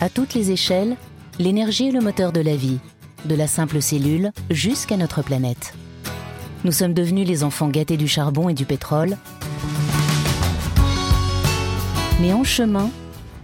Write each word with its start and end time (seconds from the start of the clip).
À 0.00 0.10
toutes 0.10 0.34
les 0.34 0.50
échelles, 0.50 0.96
l'énergie 1.38 1.88
est 1.88 1.92
le 1.92 2.02
moteur 2.02 2.30
de 2.30 2.40
la 2.40 2.54
vie, 2.54 2.78
de 3.24 3.34
la 3.34 3.46
simple 3.46 3.80
cellule 3.80 4.30
jusqu'à 4.50 4.98
notre 4.98 5.22
planète. 5.22 5.72
Nous 6.64 6.72
sommes 6.72 6.92
devenus 6.92 7.26
les 7.26 7.44
enfants 7.44 7.68
gâtés 7.68 7.96
du 7.96 8.06
charbon 8.06 8.50
et 8.50 8.54
du 8.54 8.66
pétrole. 8.66 9.16
Mais 12.20 12.34
en 12.34 12.44
chemin, 12.44 12.90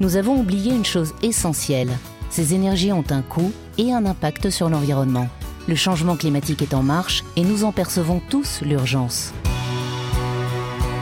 nous 0.01 0.17
avons 0.17 0.38
oublié 0.38 0.75
une 0.75 0.85
chose 0.85 1.15
essentielle. 1.22 1.90
Ces 2.28 2.53
énergies 2.53 2.92
ont 2.92 3.04
un 3.10 3.22
coût 3.22 3.53
et 3.78 3.92
un 3.92 4.04
impact 4.04 4.50
sur 4.50 4.69
l'environnement. 4.69 5.28
Le 5.69 5.74
changement 5.74 6.16
climatique 6.16 6.60
est 6.60 6.74
en 6.74 6.82
marche 6.82 7.24
et 7.37 7.44
nous 7.44 7.64
en 7.64 7.72
percevons 7.72 8.21
tous 8.28 8.60
l'urgence. 8.60 9.32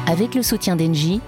Avec 0.07 0.35
le 0.37 0.43
soutien 0.43 0.77
d'Engie, 0.77 1.21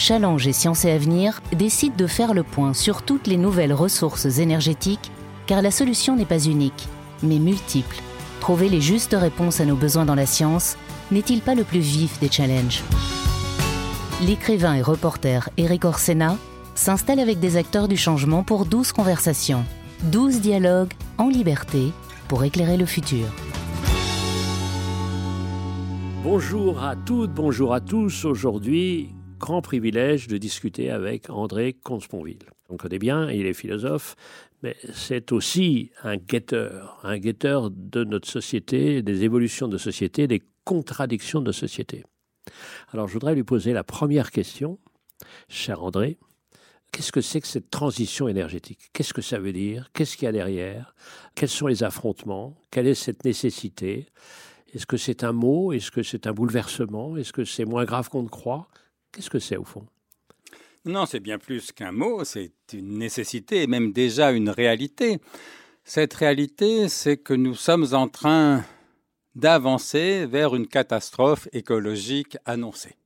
Challenge 0.00 0.46
et 0.46 0.54
Sciences 0.54 0.86
et 0.86 0.92
Avenir 0.92 1.42
décident 1.52 1.94
de 1.94 2.06
faire 2.06 2.32
le 2.32 2.42
point 2.42 2.72
sur 2.72 3.02
toutes 3.02 3.26
les 3.26 3.36
nouvelles 3.36 3.74
ressources 3.74 4.38
énergétiques, 4.38 5.12
car 5.46 5.60
la 5.60 5.70
solution 5.70 6.16
n'est 6.16 6.24
pas 6.24 6.42
unique, 6.42 6.88
mais 7.22 7.38
multiple. 7.38 7.96
Trouver 8.40 8.70
les 8.70 8.80
justes 8.80 9.14
réponses 9.14 9.60
à 9.60 9.66
nos 9.66 9.76
besoins 9.76 10.06
dans 10.06 10.14
la 10.14 10.24
science 10.24 10.78
n'est-il 11.10 11.42
pas 11.42 11.54
le 11.54 11.64
plus 11.64 11.80
vif 11.80 12.18
des 12.18 12.30
challenges? 12.30 12.82
L'écrivain 14.22 14.74
et 14.74 14.80
reporter 14.80 15.50
Eric 15.58 15.84
Orsena 15.84 16.38
s'installe 16.74 17.20
avec 17.20 17.38
des 17.38 17.58
acteurs 17.58 17.86
du 17.86 17.98
changement 17.98 18.42
pour 18.42 18.64
12 18.64 18.92
conversations, 18.92 19.66
12 20.04 20.40
dialogues 20.40 20.94
en 21.18 21.28
liberté 21.28 21.92
pour 22.26 22.42
éclairer 22.42 22.78
le 22.78 22.86
futur. 22.86 23.26
Bonjour 26.24 26.82
à 26.82 26.96
toutes, 26.96 27.34
bonjour 27.34 27.74
à 27.74 27.80
tous. 27.82 28.24
Aujourd'hui, 28.24 29.10
grand 29.40 29.62
privilège 29.62 30.28
de 30.28 30.36
discuter 30.36 30.90
avec 30.90 31.30
André 31.30 31.72
Consponville. 31.72 32.44
On 32.68 32.76
connaît 32.76 32.98
bien, 32.98 33.30
il 33.30 33.46
est 33.46 33.54
philosophe, 33.54 34.14
mais 34.62 34.76
c'est 34.92 35.32
aussi 35.32 35.90
un 36.04 36.16
guetteur, 36.16 37.00
un 37.02 37.18
guetteur 37.18 37.70
de 37.70 38.04
notre 38.04 38.28
société, 38.28 39.02
des 39.02 39.24
évolutions 39.24 39.66
de 39.66 39.78
société, 39.78 40.28
des 40.28 40.42
contradictions 40.64 41.40
de 41.40 41.52
société. 41.52 42.04
Alors 42.92 43.08
je 43.08 43.14
voudrais 43.14 43.34
lui 43.34 43.42
poser 43.42 43.72
la 43.72 43.82
première 43.82 44.30
question, 44.30 44.78
cher 45.48 45.82
André. 45.82 46.18
Qu'est-ce 46.92 47.12
que 47.12 47.20
c'est 47.20 47.40
que 47.40 47.46
cette 47.46 47.70
transition 47.70 48.28
énergétique? 48.28 48.90
Qu'est-ce 48.92 49.14
que 49.14 49.22
ça 49.22 49.38
veut 49.38 49.52
dire? 49.52 49.90
Qu'est-ce 49.94 50.16
qu'il 50.16 50.26
y 50.26 50.28
a 50.28 50.32
derrière? 50.32 50.94
Quels 51.34 51.48
sont 51.48 51.66
les 51.66 51.82
affrontements? 51.82 52.56
Quelle 52.70 52.88
est 52.88 52.94
cette 52.94 53.24
nécessité? 53.24 54.06
Est-ce 54.74 54.86
que 54.86 54.96
c'est 54.96 55.24
un 55.24 55.32
mot? 55.32 55.72
Est-ce 55.72 55.90
que 55.90 56.02
c'est 56.02 56.26
un 56.26 56.32
bouleversement? 56.32 57.16
Est-ce 57.16 57.32
que 57.32 57.44
c'est 57.44 57.64
moins 57.64 57.84
grave 57.84 58.08
qu'on 58.08 58.24
ne 58.24 58.28
croit? 58.28 58.68
Qu'est-ce 59.12 59.30
que 59.30 59.38
c'est 59.38 59.56
au 59.56 59.64
fond? 59.64 59.86
Non, 60.84 61.04
c'est 61.06 61.20
bien 61.20 61.38
plus 61.38 61.72
qu'un 61.72 61.92
mot, 61.92 62.24
c'est 62.24 62.52
une 62.72 62.98
nécessité 62.98 63.62
et 63.62 63.66
même 63.66 63.92
déjà 63.92 64.30
une 64.30 64.48
réalité. 64.48 65.18
Cette 65.84 66.14
réalité, 66.14 66.88
c'est 66.88 67.18
que 67.18 67.34
nous 67.34 67.54
sommes 67.54 67.86
en 67.92 68.08
train 68.08 68.64
d'avancer 69.34 70.26
vers 70.26 70.54
une 70.54 70.66
catastrophe 70.66 71.48
écologique 71.52 72.36
annoncée 72.46 72.96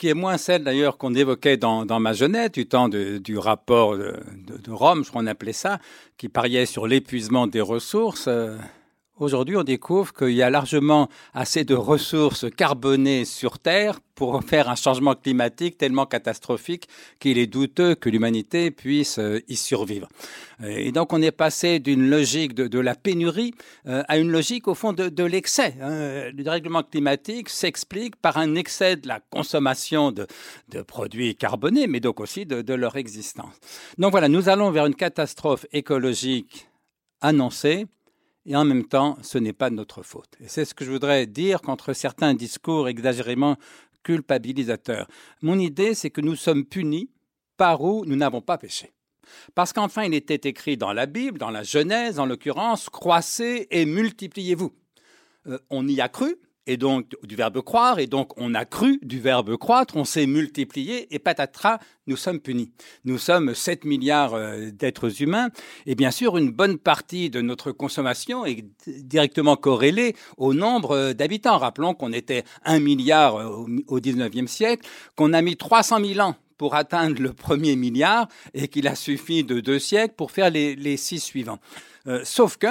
qui 0.00 0.08
est 0.08 0.14
moins 0.14 0.38
celle 0.38 0.64
d'ailleurs 0.64 0.96
qu'on 0.96 1.14
évoquait 1.14 1.58
dans, 1.58 1.84
ma 2.00 2.14
jeunesse, 2.14 2.52
du 2.52 2.66
temps 2.66 2.88
du 2.88 3.36
rapport 3.36 3.98
de, 3.98 4.70
Rome, 4.70 5.04
je 5.04 5.10
crois 5.10 5.20
qu'on 5.20 5.26
appelait 5.26 5.52
ça, 5.52 5.78
qui 6.16 6.30
pariait 6.30 6.64
sur 6.64 6.86
l'épuisement 6.86 7.46
des 7.46 7.60
ressources. 7.60 8.24
Euh, 8.26 8.56
Aujourd'hui, 9.20 9.58
on 9.58 9.64
découvre 9.64 10.14
qu'il 10.14 10.30
y 10.30 10.42
a 10.42 10.48
largement 10.48 11.10
assez 11.34 11.64
de 11.64 11.74
ressources 11.74 12.46
carbonées 12.50 13.26
sur 13.26 13.58
Terre 13.58 14.00
pour 14.14 14.42
faire 14.42 14.70
un 14.70 14.76
changement 14.76 15.14
climatique 15.14 15.76
tellement 15.76 16.06
catastrophique 16.06 16.88
qu'il 17.18 17.36
est 17.36 17.46
douteux 17.46 17.94
que 17.94 18.08
l'humanité 18.08 18.70
puisse 18.70 19.18
euh, 19.18 19.40
y 19.46 19.56
survivre. 19.56 20.08
Et 20.66 20.90
donc, 20.90 21.12
on 21.12 21.20
est 21.20 21.32
passé 21.32 21.80
d'une 21.80 22.08
logique 22.08 22.54
de, 22.54 22.78
la 22.78 22.94
pénurie 22.94 23.52
euh, 23.86 24.02
à 24.08 24.16
une 24.16 24.30
logique, 24.30 24.68
au 24.68 24.74
fond, 24.74 24.94
de, 24.94 25.24
l'excès. 25.24 25.74
Hein. 25.82 26.30
Le 26.34 26.42
dérèglement 26.42 26.82
climatique 26.82 27.50
s'explique 27.50 28.16
par 28.16 28.38
un 28.38 28.54
excès 28.54 28.96
de 28.96 29.06
la 29.06 29.20
consommation 29.20 30.12
de, 30.12 30.26
produits 30.86 31.36
carbonés, 31.36 31.86
mais 31.88 32.00
donc 32.00 32.20
aussi 32.20 32.46
de 32.46 32.74
leur 32.74 32.96
existence. 32.96 33.54
Donc 33.98 34.12
voilà, 34.12 34.28
nous 34.28 34.48
allons 34.48 34.70
vers 34.70 34.86
une 34.86 34.94
catastrophe 34.94 35.66
écologique 35.72 36.68
annoncée 37.20 37.86
et 38.46 38.56
en 38.56 38.64
même 38.64 38.86
temps, 38.86 39.18
ce 39.22 39.38
n'est 39.38 39.52
pas 39.52 39.70
de 39.70 39.74
notre 39.74 40.02
faute. 40.02 40.36
Et 40.40 40.48
c'est 40.48 40.64
ce 40.64 40.74
que 40.74 40.84
je 40.84 40.90
voudrais 40.90 41.26
dire 41.26 41.60
contre 41.60 41.92
certains 41.92 42.34
discours 42.34 42.88
exagérément 42.88 43.56
culpabilisateurs. 44.02 45.08
Mon 45.42 45.58
idée, 45.58 45.94
c'est 45.94 46.10
que 46.10 46.20
nous 46.20 46.36
sommes 46.36 46.64
punis 46.64 47.10
par 47.56 47.82
où 47.82 48.04
nous 48.06 48.16
n'avons 48.16 48.40
pas 48.40 48.56
péché. 48.56 48.92
Parce 49.54 49.72
qu'enfin, 49.72 50.04
il 50.04 50.14
était 50.14 50.48
écrit 50.48 50.76
dans 50.76 50.92
la 50.92 51.06
Bible, 51.06 51.38
dans 51.38 51.50
la 51.50 51.62
Genèse 51.62 52.18
en 52.18 52.26
l'occurrence, 52.26 52.88
croissez 52.88 53.68
et 53.70 53.84
multipliez-vous. 53.84 54.72
Euh, 55.46 55.58
on 55.68 55.86
y 55.86 56.00
a 56.00 56.08
cru, 56.08 56.36
et 56.66 56.76
donc 56.76 57.16
du 57.22 57.36
verbe 57.36 57.60
croire, 57.62 57.98
et 57.98 58.06
donc 58.06 58.32
on 58.36 58.54
a 58.54 58.64
cru 58.64 58.98
du 59.02 59.20
verbe 59.20 59.56
croître, 59.56 59.96
on 59.96 60.04
s'est 60.04 60.26
multiplié, 60.26 61.12
et 61.14 61.18
patatras, 61.18 61.78
nous 62.06 62.16
sommes 62.16 62.40
punis. 62.40 62.72
Nous 63.04 63.18
sommes 63.18 63.54
7 63.54 63.84
milliards 63.84 64.34
euh, 64.34 64.70
d'êtres 64.70 65.22
humains, 65.22 65.48
et 65.86 65.94
bien 65.94 66.10
sûr, 66.10 66.36
une 66.36 66.50
bonne 66.50 66.78
partie 66.78 67.30
de 67.30 67.40
notre 67.40 67.72
consommation 67.72 68.44
est 68.44 68.64
directement 68.86 69.56
corrélée 69.56 70.14
au 70.36 70.54
nombre 70.54 70.96
euh, 70.96 71.12
d'habitants. 71.12 71.58
Rappelons 71.58 71.94
qu'on 71.94 72.12
était 72.12 72.44
1 72.64 72.80
milliard 72.80 73.36
euh, 73.36 73.66
au 73.86 74.00
19e 74.00 74.46
siècle, 74.46 74.86
qu'on 75.16 75.32
a 75.32 75.42
mis 75.42 75.56
300 75.56 76.04
000 76.04 76.20
ans 76.20 76.36
pour 76.58 76.74
atteindre 76.74 77.22
le 77.22 77.32
premier 77.32 77.74
milliard, 77.74 78.28
et 78.52 78.68
qu'il 78.68 78.86
a 78.86 78.94
suffi 78.94 79.44
de 79.44 79.60
deux 79.60 79.78
siècles 79.78 80.14
pour 80.14 80.30
faire 80.30 80.50
les, 80.50 80.76
les 80.76 80.98
six 80.98 81.20
suivants. 81.20 81.58
sauf 82.22 82.58
que, 82.58 82.68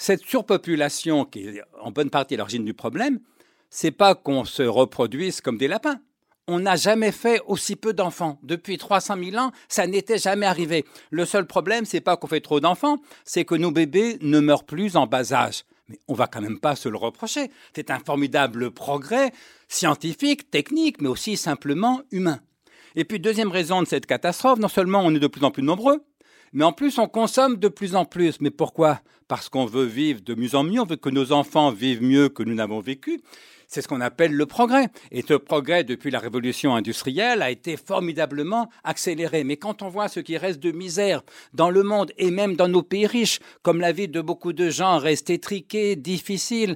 cette 0.00 0.24
surpopulation, 0.24 1.26
qui 1.26 1.40
est 1.40 1.62
en 1.78 1.90
bonne 1.90 2.08
partie 2.08 2.34
l'origine 2.34 2.64
du 2.64 2.72
problème, 2.72 3.20
c'est 3.68 3.90
pas 3.90 4.14
qu'on 4.14 4.46
se 4.46 4.62
reproduise 4.62 5.42
comme 5.42 5.58
des 5.58 5.68
lapins. 5.68 6.00
On 6.48 6.60
n'a 6.60 6.76
jamais 6.76 7.12
fait 7.12 7.42
aussi 7.46 7.76
peu 7.76 7.92
d'enfants. 7.92 8.38
Depuis 8.42 8.78
300 8.78 9.16
000 9.22 9.36
ans, 9.36 9.52
ça 9.68 9.86
n'était 9.86 10.16
jamais 10.16 10.46
arrivé. 10.46 10.86
Le 11.10 11.26
seul 11.26 11.46
problème, 11.46 11.84
c'est 11.84 12.00
pas 12.00 12.16
qu'on 12.16 12.28
fait 12.28 12.40
trop 12.40 12.60
d'enfants, 12.60 12.96
c'est 13.26 13.44
que 13.44 13.54
nos 13.54 13.72
bébés 13.72 14.16
ne 14.22 14.40
meurent 14.40 14.64
plus 14.64 14.96
en 14.96 15.06
bas 15.06 15.34
âge. 15.34 15.64
Mais 15.88 15.98
on 16.08 16.14
va 16.14 16.28
quand 16.28 16.40
même 16.40 16.60
pas 16.60 16.76
se 16.76 16.88
le 16.88 16.96
reprocher. 16.96 17.50
C'est 17.76 17.90
un 17.90 17.98
formidable 17.98 18.70
progrès 18.70 19.32
scientifique, 19.68 20.50
technique, 20.50 21.02
mais 21.02 21.08
aussi 21.08 21.36
simplement 21.36 22.00
humain. 22.10 22.40
Et 22.96 23.04
puis, 23.04 23.20
deuxième 23.20 23.52
raison 23.52 23.82
de 23.82 23.86
cette 23.86 24.06
catastrophe, 24.06 24.60
non 24.60 24.68
seulement 24.68 25.02
on 25.04 25.14
est 25.14 25.20
de 25.20 25.26
plus 25.26 25.44
en 25.44 25.50
plus 25.50 25.62
nombreux, 25.62 26.02
mais 26.54 26.64
en 26.64 26.72
plus, 26.72 26.98
on 26.98 27.06
consomme 27.06 27.58
de 27.58 27.68
plus 27.68 27.94
en 27.94 28.06
plus. 28.06 28.40
Mais 28.40 28.50
pourquoi 28.50 29.00
Parce 29.30 29.48
qu'on 29.48 29.64
veut 29.64 29.84
vivre 29.84 30.20
de 30.22 30.34
mieux 30.34 30.56
en 30.56 30.64
mieux, 30.64 30.80
on 30.80 30.84
veut 30.84 30.96
que 30.96 31.08
nos 31.08 31.30
enfants 31.30 31.70
vivent 31.70 32.02
mieux 32.02 32.28
que 32.28 32.42
nous 32.42 32.56
n'avons 32.56 32.80
vécu. 32.80 33.20
C'est 33.68 33.80
ce 33.80 33.86
qu'on 33.86 34.00
appelle 34.00 34.32
le 34.32 34.44
progrès. 34.44 34.88
Et 35.12 35.22
ce 35.22 35.34
progrès, 35.34 35.84
depuis 35.84 36.10
la 36.10 36.18
révolution 36.18 36.74
industrielle, 36.74 37.40
a 37.40 37.52
été 37.52 37.76
formidablement 37.76 38.68
accéléré. 38.82 39.44
Mais 39.44 39.56
quand 39.56 39.82
on 39.82 39.88
voit 39.88 40.08
ce 40.08 40.18
qui 40.18 40.36
reste 40.36 40.58
de 40.58 40.72
misère 40.72 41.22
dans 41.54 41.70
le 41.70 41.84
monde 41.84 42.10
et 42.18 42.32
même 42.32 42.56
dans 42.56 42.66
nos 42.66 42.82
pays 42.82 43.06
riches, 43.06 43.38
comme 43.62 43.80
la 43.80 43.92
vie 43.92 44.08
de 44.08 44.20
beaucoup 44.20 44.52
de 44.52 44.68
gens 44.68 44.98
reste 44.98 45.30
étriquée, 45.30 45.94
difficile, 45.94 46.74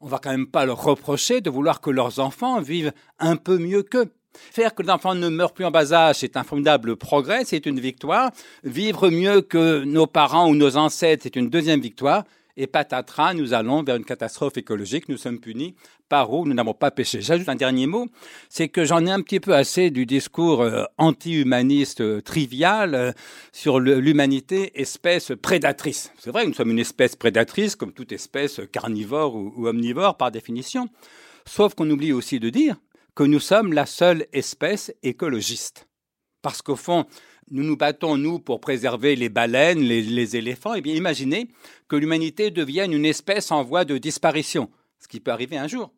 on 0.00 0.06
va 0.06 0.18
quand 0.18 0.30
même 0.30 0.46
pas 0.46 0.64
leur 0.64 0.82
reprocher 0.82 1.42
de 1.42 1.50
vouloir 1.50 1.82
que 1.82 1.90
leurs 1.90 2.20
enfants 2.20 2.58
vivent 2.62 2.94
un 3.18 3.36
peu 3.36 3.58
mieux 3.58 3.82
qu'eux. 3.82 4.10
Faire 4.52 4.74
que 4.74 4.82
l'enfant 4.82 5.14
ne 5.14 5.28
meure 5.28 5.52
plus 5.52 5.64
en 5.64 5.70
bas 5.70 5.92
âge, 5.92 6.16
c'est 6.20 6.36
un 6.36 6.44
formidable 6.44 6.96
progrès, 6.96 7.44
c'est 7.44 7.66
une 7.66 7.80
victoire. 7.80 8.30
Vivre 8.64 9.10
mieux 9.10 9.40
que 9.40 9.84
nos 9.84 10.06
parents 10.06 10.48
ou 10.48 10.54
nos 10.54 10.76
ancêtres, 10.76 11.22
c'est 11.24 11.36
une 11.36 11.50
deuxième 11.50 11.80
victoire. 11.80 12.24
Et 12.58 12.66
patatras, 12.66 13.34
nous 13.34 13.52
allons 13.52 13.82
vers 13.82 13.96
une 13.96 14.04
catastrophe 14.04 14.56
écologique, 14.56 15.10
nous 15.10 15.18
sommes 15.18 15.40
punis 15.40 15.74
par 16.08 16.32
où? 16.32 16.46
Nous 16.46 16.54
n'avons 16.54 16.72
pas 16.72 16.90
péché. 16.90 17.20
J'ajoute 17.20 17.48
un 17.48 17.54
dernier 17.54 17.86
mot, 17.86 18.06
c'est 18.48 18.68
que 18.68 18.84
j'en 18.84 19.04
ai 19.04 19.10
un 19.10 19.20
petit 19.20 19.40
peu 19.40 19.54
assez 19.54 19.90
du 19.90 20.06
discours 20.06 20.62
euh, 20.62 20.84
anti-humaniste 20.96 22.00
euh, 22.00 22.22
trivial 22.22 22.94
euh, 22.94 23.12
sur 23.52 23.78
l'humanité 23.78 24.80
espèce 24.80 25.32
prédatrice. 25.42 26.12
C'est 26.18 26.30
vrai 26.30 26.46
nous 26.46 26.54
sommes 26.54 26.70
une 26.70 26.78
espèce 26.78 27.14
prédatrice, 27.14 27.76
comme 27.76 27.92
toute 27.92 28.12
espèce 28.12 28.60
carnivore 28.72 29.34
ou 29.34 29.66
omnivore 29.66 30.16
par 30.16 30.30
définition, 30.30 30.88
sauf 31.44 31.74
qu'on 31.74 31.90
oublie 31.90 32.12
aussi 32.12 32.40
de 32.40 32.48
dire 32.48 32.76
que 33.16 33.24
nous 33.24 33.40
sommes 33.40 33.72
la 33.72 33.86
seule 33.86 34.26
espèce 34.34 34.94
écologiste. 35.02 35.88
Parce 36.42 36.60
qu'au 36.60 36.76
fond, 36.76 37.06
nous 37.50 37.64
nous 37.64 37.76
battons, 37.76 38.18
nous, 38.18 38.38
pour 38.38 38.60
préserver 38.60 39.16
les 39.16 39.30
baleines, 39.30 39.80
les, 39.80 40.36
éléphants. 40.36 40.74
Eh 40.74 40.82
bien, 40.82 40.94
imaginez 40.94 41.48
que 41.88 41.96
l'humanité 41.96 42.50
devienne 42.50 42.92
une 42.92 43.06
espèce 43.06 43.50
en 43.50 43.64
voie 43.64 43.86
de 43.86 43.96
disparition, 43.96 44.70
ce 45.00 45.08
qui 45.08 45.20
peut 45.20 45.30
arriver 45.30 45.56
un 45.56 45.66
jour. 45.66 45.92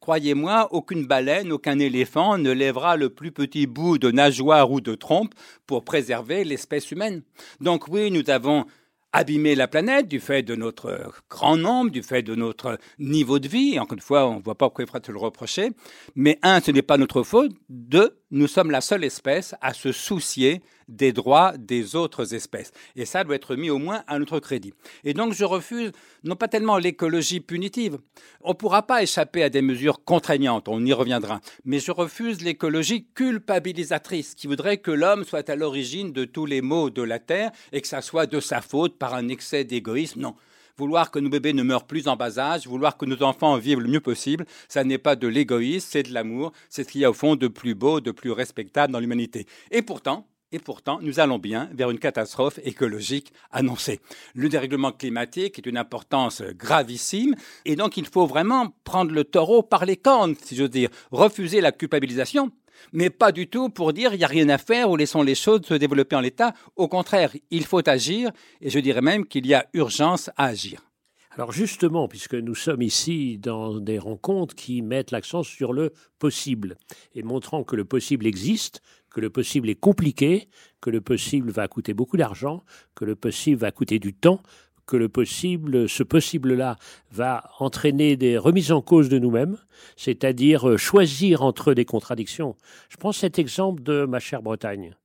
Croyez-moi, 0.00 0.68
aucune 0.72 1.06
baleine, 1.06 1.52
aucun 1.52 1.78
éléphant 1.78 2.36
ne 2.36 2.50
lèvera 2.50 2.96
le 2.96 3.08
plus 3.08 3.32
petit 3.32 3.66
bout 3.66 3.96
de 3.96 4.10
nageoire 4.10 4.70
ou 4.70 4.82
de 4.82 4.94
trompe 4.94 5.34
pour 5.66 5.84
préserver 5.84 6.44
l'espèce 6.44 6.90
humaine. 6.90 7.22
Donc 7.60 7.88
oui, 7.88 8.10
nous 8.10 8.28
avons 8.28 8.66
abîmer 9.12 9.54
la 9.54 9.68
planète 9.68 10.08
du 10.08 10.20
fait 10.20 10.42
de 10.42 10.54
notre 10.54 11.12
grand 11.30 11.56
nombre, 11.56 11.90
du 11.90 12.02
fait 12.02 12.22
de 12.22 12.34
notre 12.34 12.78
niveau 12.98 13.38
de 13.38 13.48
vie. 13.48 13.78
encore 13.78 13.94
une 13.94 14.00
fois, 14.02 14.28
on 14.28 14.38
ne 14.38 14.42
voit 14.42 14.54
pas 14.54 14.66
pourquoi 14.66 14.84
il 14.84 14.90
faudrait 14.90 15.12
le 15.12 15.18
reprocher. 15.18 15.70
Mais 16.14 16.38
un, 16.42 16.60
ce 16.60 16.70
n'est 16.70 16.82
pas 16.82 16.98
notre 16.98 17.22
faute. 17.22 17.52
Deux, 17.68 18.17
nous 18.30 18.46
sommes 18.46 18.70
la 18.70 18.80
seule 18.80 19.04
espèce 19.04 19.54
à 19.60 19.72
se 19.72 19.92
soucier 19.92 20.62
des 20.88 21.12
droits 21.12 21.54
des 21.58 21.96
autres 21.96 22.34
espèces. 22.34 22.72
Et 22.96 23.04
ça 23.04 23.24
doit 23.24 23.36
être 23.36 23.56
mis 23.56 23.70
au 23.70 23.78
moins 23.78 24.04
à 24.06 24.18
notre 24.18 24.40
crédit. 24.40 24.72
Et 25.04 25.14
donc 25.14 25.32
je 25.32 25.44
refuse 25.44 25.92
non 26.24 26.36
pas 26.36 26.48
tellement 26.48 26.78
l'écologie 26.78 27.40
punitive, 27.40 27.98
on 28.42 28.50
ne 28.50 28.54
pourra 28.54 28.86
pas 28.86 29.02
échapper 29.02 29.42
à 29.42 29.50
des 29.50 29.62
mesures 29.62 30.04
contraignantes, 30.04 30.68
on 30.68 30.84
y 30.84 30.92
reviendra, 30.92 31.40
mais 31.64 31.78
je 31.78 31.92
refuse 31.92 32.42
l'écologie 32.42 33.06
culpabilisatrice 33.14 34.34
qui 34.34 34.46
voudrait 34.46 34.78
que 34.78 34.90
l'homme 34.90 35.24
soit 35.24 35.48
à 35.48 35.56
l'origine 35.56 36.12
de 36.12 36.24
tous 36.24 36.46
les 36.46 36.62
maux 36.62 36.90
de 36.90 37.02
la 37.02 37.18
Terre 37.18 37.50
et 37.72 37.80
que 37.80 37.88
ça 37.88 38.00
soit 38.00 38.26
de 38.26 38.40
sa 38.40 38.60
faute 38.60 38.98
par 38.98 39.14
un 39.14 39.28
excès 39.28 39.64
d'égoïsme. 39.64 40.20
Non, 40.20 40.34
vouloir 40.78 41.10
que 41.10 41.18
nos 41.18 41.28
bébés 41.28 41.52
ne 41.52 41.62
meurent 41.62 41.86
plus 41.86 42.08
en 42.08 42.16
bas 42.16 42.38
âge, 42.38 42.66
vouloir 42.66 42.96
que 42.96 43.04
nos 43.04 43.22
enfants 43.22 43.56
vivent 43.56 43.80
le 43.80 43.88
mieux 43.88 44.00
possible, 44.00 44.46
ça 44.68 44.84
n'est 44.84 44.98
pas 44.98 45.16
de 45.16 45.26
l'égoïsme, 45.26 45.88
c'est 45.90 46.04
de 46.04 46.14
l'amour, 46.14 46.52
c'est 46.70 46.84
ce 46.84 46.88
qu'il 46.88 47.00
y 47.00 47.04
a 47.04 47.10
au 47.10 47.14
fond 47.14 47.36
de 47.36 47.48
plus 47.48 47.74
beau, 47.74 48.00
de 48.00 48.12
plus 48.12 48.30
respectable 48.30 48.92
dans 48.92 49.00
l'humanité. 49.00 49.46
Et 49.70 49.82
pourtant, 49.82 50.26
et 50.50 50.58
pourtant, 50.58 50.98
nous 51.02 51.20
allons 51.20 51.38
bien 51.38 51.68
vers 51.74 51.90
une 51.90 51.98
catastrophe 51.98 52.58
écologique 52.64 53.34
annoncée. 53.50 54.00
Le 54.34 54.48
dérèglement 54.48 54.92
climatique 54.92 55.58
est 55.58 55.66
une 55.66 55.76
importance 55.76 56.42
gravissime, 56.42 57.34
et 57.66 57.76
donc 57.76 57.98
il 57.98 58.06
faut 58.06 58.26
vraiment 58.26 58.72
prendre 58.84 59.12
le 59.12 59.24
taureau 59.24 59.62
par 59.62 59.84
les 59.84 59.96
cornes, 59.96 60.36
si 60.42 60.56
j'ose 60.56 60.70
dire, 60.70 60.88
refuser 61.10 61.60
la 61.60 61.72
culpabilisation, 61.72 62.50
mais 62.92 63.10
pas 63.10 63.32
du 63.32 63.48
tout 63.48 63.68
pour 63.68 63.92
dire 63.92 64.14
il 64.14 64.18
n'y 64.18 64.24
a 64.24 64.28
rien 64.28 64.48
à 64.48 64.58
faire 64.58 64.90
ou 64.90 64.96
laissons 64.96 65.22
les 65.22 65.34
choses 65.34 65.62
se 65.66 65.74
développer 65.74 66.16
en 66.16 66.20
l'état. 66.20 66.54
Au 66.76 66.88
contraire, 66.88 67.32
il 67.50 67.64
faut 67.64 67.86
agir 67.88 68.30
et 68.60 68.70
je 68.70 68.78
dirais 68.78 69.02
même 69.02 69.26
qu'il 69.26 69.46
y 69.46 69.54
a 69.54 69.66
urgence 69.74 70.30
à 70.36 70.46
agir. 70.46 70.82
Alors 71.30 71.52
justement, 71.52 72.08
puisque 72.08 72.34
nous 72.34 72.56
sommes 72.56 72.82
ici 72.82 73.38
dans 73.38 73.78
des 73.78 73.98
rencontres 73.98 74.56
qui 74.56 74.82
mettent 74.82 75.12
l'accent 75.12 75.44
sur 75.44 75.72
le 75.72 75.92
possible 76.18 76.76
et 77.14 77.22
montrant 77.22 77.62
que 77.62 77.76
le 77.76 77.84
possible 77.84 78.26
existe, 78.26 78.82
que 79.10 79.20
le 79.20 79.30
possible 79.30 79.68
est 79.68 79.76
compliqué, 79.76 80.48
que 80.80 80.90
le 80.90 81.00
possible 81.00 81.50
va 81.50 81.68
coûter 81.68 81.94
beaucoup 81.94 82.16
d'argent, 82.16 82.64
que 82.94 83.04
le 83.04 83.14
possible 83.14 83.60
va 83.60 83.70
coûter 83.70 83.98
du 83.98 84.14
temps, 84.14 84.42
que 84.88 84.96
le 84.96 85.08
possible, 85.08 85.88
ce 85.88 86.02
possible-là 86.02 86.76
va 87.12 87.50
entraîner 87.60 88.16
des 88.16 88.38
remises 88.38 88.72
en 88.72 88.80
cause 88.80 89.08
de 89.08 89.18
nous-mêmes, 89.18 89.58
c'est-à-dire 89.96 90.68
euh, 90.68 90.76
choisir 90.76 91.42
entre 91.42 91.74
des 91.74 91.84
contradictions. 91.84 92.56
Je 92.88 92.96
prends 92.96 93.12
cet 93.12 93.38
exemple 93.38 93.82
de 93.82 94.06
ma 94.06 94.18
chère 94.18 94.42
Bretagne. 94.42 94.96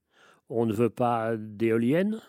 On 0.48 0.66
ne 0.66 0.72
veut 0.72 0.90
pas 0.90 1.36
d'éoliennes, 1.36 2.20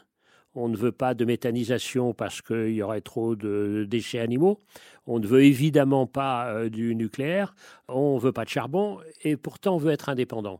on 0.54 0.68
ne 0.68 0.76
veut 0.76 0.92
pas 0.92 1.14
de 1.14 1.26
méthanisation 1.26 2.14
parce 2.14 2.42
qu'il 2.42 2.72
y 2.72 2.82
aurait 2.82 3.02
trop 3.02 3.36
de 3.36 3.86
déchets 3.90 4.20
animaux, 4.20 4.62
on 5.08 5.20
ne 5.20 5.28
veut 5.28 5.44
évidemment 5.44 6.08
pas 6.08 6.48
euh, 6.48 6.70
du 6.70 6.94
nucléaire, 6.94 7.56
on 7.88 8.16
ne 8.16 8.20
veut 8.20 8.34
pas 8.34 8.44
de 8.44 8.50
charbon, 8.50 9.00
et 9.24 9.38
pourtant 9.38 9.76
on 9.76 9.78
veut 9.78 9.92
être 9.92 10.10
indépendant. 10.10 10.60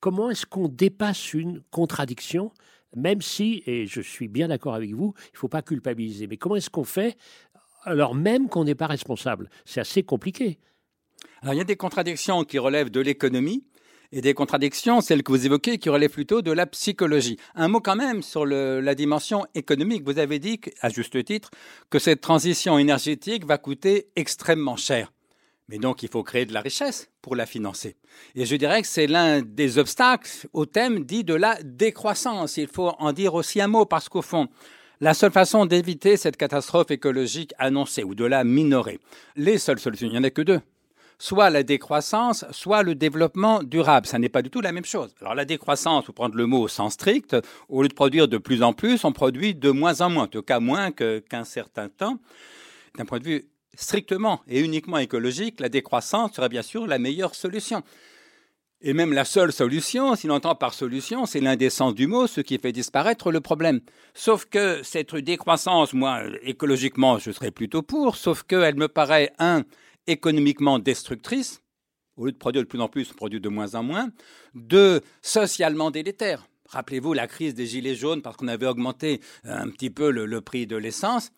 Comment 0.00 0.30
est-ce 0.30 0.46
qu'on 0.46 0.68
dépasse 0.68 1.34
une 1.34 1.60
contradiction 1.70 2.52
même 2.94 3.22
si, 3.22 3.62
et 3.66 3.86
je 3.86 4.00
suis 4.00 4.28
bien 4.28 4.48
d'accord 4.48 4.74
avec 4.74 4.92
vous, 4.92 5.14
il 5.16 5.34
ne 5.34 5.38
faut 5.38 5.48
pas 5.48 5.62
culpabiliser. 5.62 6.26
Mais 6.26 6.36
comment 6.36 6.56
est-ce 6.56 6.70
qu'on 6.70 6.84
fait 6.84 7.16
alors 7.84 8.14
même 8.14 8.48
qu'on 8.48 8.64
n'est 8.64 8.74
pas 8.74 8.86
responsable? 8.86 9.48
C'est 9.64 9.80
assez 9.80 10.02
compliqué. 10.02 10.58
Alors 11.42 11.54
il 11.54 11.58
y 11.58 11.62
a 11.62 11.64
des 11.64 11.76
contradictions 11.76 12.44
qui 12.44 12.58
relèvent 12.58 12.90
de 12.90 13.00
l'économie 13.00 13.64
et 14.12 14.20
des 14.20 14.34
contradictions, 14.34 15.00
celles 15.00 15.22
que 15.22 15.30
vous 15.32 15.46
évoquez, 15.46 15.78
qui 15.78 15.88
relèvent 15.88 16.10
plutôt 16.10 16.42
de 16.42 16.50
la 16.50 16.66
psychologie. 16.66 17.38
Un 17.54 17.68
mot 17.68 17.80
quand 17.80 17.96
même 17.96 18.22
sur 18.22 18.44
la 18.44 18.94
dimension 18.94 19.46
économique. 19.54 20.02
Vous 20.04 20.18
avez 20.18 20.38
dit, 20.38 20.60
à 20.80 20.88
juste 20.88 21.22
titre, 21.24 21.50
que 21.90 21.98
cette 22.00 22.20
transition 22.20 22.76
énergétique 22.76 23.46
va 23.46 23.56
coûter 23.56 24.08
extrêmement 24.16 24.76
cher. 24.76 25.12
Mais 25.70 25.78
donc, 25.78 26.02
il 26.02 26.08
faut 26.08 26.24
créer 26.24 26.46
de 26.46 26.52
la 26.52 26.62
richesse 26.62 27.08
pour 27.22 27.36
la 27.36 27.46
financer. 27.46 27.94
Et 28.34 28.44
je 28.44 28.56
dirais 28.56 28.82
que 28.82 28.88
c'est 28.88 29.06
l'un 29.06 29.40
des 29.40 29.78
obstacles 29.78 30.48
au 30.52 30.66
thème 30.66 31.04
dit 31.04 31.22
de 31.22 31.34
la 31.34 31.56
décroissance. 31.62 32.56
Il 32.56 32.66
faut 32.66 32.88
en 32.98 33.12
dire 33.12 33.34
aussi 33.34 33.60
un 33.60 33.68
mot 33.68 33.86
parce 33.86 34.08
qu'au 34.08 34.20
fond, 34.20 34.48
la 35.00 35.14
seule 35.14 35.30
façon 35.30 35.66
d'éviter 35.66 36.16
cette 36.16 36.36
catastrophe 36.36 36.90
écologique 36.90 37.54
annoncée 37.56 38.02
ou 38.02 38.16
de 38.16 38.24
la 38.24 38.42
minorer, 38.42 38.98
les 39.36 39.58
seules 39.58 39.78
solutions, 39.78 40.08
il 40.08 40.10
n'y 40.10 40.18
en 40.18 40.24
a 40.24 40.30
que 40.30 40.42
deux. 40.42 40.60
Soit 41.20 41.50
la 41.50 41.62
décroissance, 41.62 42.44
soit 42.50 42.82
le 42.82 42.96
développement 42.96 43.62
durable. 43.62 44.08
Ça 44.08 44.18
n'est 44.18 44.28
pas 44.28 44.42
du 44.42 44.50
tout 44.50 44.60
la 44.60 44.72
même 44.72 44.84
chose. 44.84 45.14
Alors 45.20 45.36
la 45.36 45.44
décroissance, 45.44 46.04
pour 46.04 46.14
prendre 46.14 46.34
le 46.34 46.46
mot 46.46 46.62
au 46.62 46.68
sens 46.68 46.94
strict, 46.94 47.36
au 47.68 47.82
lieu 47.82 47.88
de 47.88 47.94
produire 47.94 48.26
de 48.26 48.38
plus 48.38 48.64
en 48.64 48.72
plus, 48.72 49.04
on 49.04 49.12
produit 49.12 49.54
de 49.54 49.70
moins 49.70 50.00
en 50.00 50.10
moins, 50.10 50.24
en 50.24 50.26
tout 50.26 50.42
cas 50.42 50.58
moins 50.58 50.90
qu'un 50.90 51.44
certain 51.44 51.88
temps. 51.88 52.18
D'un 52.96 53.04
point 53.04 53.20
de 53.20 53.24
vue 53.24 53.50
strictement 53.80 54.42
et 54.46 54.60
uniquement 54.60 54.98
écologique, 54.98 55.58
la 55.60 55.68
décroissance 55.68 56.34
serait 56.34 56.48
bien 56.48 56.62
sûr 56.62 56.86
la 56.86 56.98
meilleure 56.98 57.34
solution. 57.34 57.82
Et 58.82 58.94
même 58.94 59.12
la 59.12 59.26
seule 59.26 59.52
solution, 59.52 60.14
si 60.16 60.26
l'on 60.26 60.36
entend 60.36 60.54
par 60.54 60.72
solution, 60.72 61.26
c'est 61.26 61.40
l'indécence 61.40 61.94
du 61.94 62.06
mot, 62.06 62.26
ce 62.26 62.40
qui 62.40 62.58
fait 62.58 62.72
disparaître 62.72 63.30
le 63.30 63.40
problème. 63.40 63.80
Sauf 64.14 64.46
que 64.46 64.82
cette 64.82 65.14
décroissance, 65.16 65.92
moi, 65.92 66.22
écologiquement, 66.42 67.18
je 67.18 67.30
serais 67.30 67.50
plutôt 67.50 67.82
pour, 67.82 68.16
sauf 68.16 68.42
qu'elle 68.42 68.76
me 68.76 68.88
paraît, 68.88 69.32
un, 69.38 69.64
économiquement 70.06 70.78
destructrice, 70.78 71.60
au 72.16 72.26
lieu 72.26 72.32
de 72.32 72.38
produire 72.38 72.62
de 72.62 72.68
plus 72.68 72.80
en 72.80 72.88
plus, 72.88 73.10
on 73.10 73.14
produit 73.14 73.40
de 73.40 73.48
moins 73.50 73.74
en 73.74 73.82
moins, 73.82 74.10
deux, 74.54 75.02
socialement 75.20 75.90
délétère. 75.90 76.46
Rappelez-vous 76.70 77.12
la 77.12 77.26
crise 77.26 77.54
des 77.54 77.66
gilets 77.66 77.94
jaunes 77.94 78.22
parce 78.22 78.36
qu'on 78.36 78.48
avait 78.48 78.66
augmenté 78.66 79.20
un 79.44 79.68
petit 79.68 79.90
peu 79.90 80.10
le 80.10 80.40
prix 80.40 80.66
de 80.66 80.76
l'essence. 80.76 81.32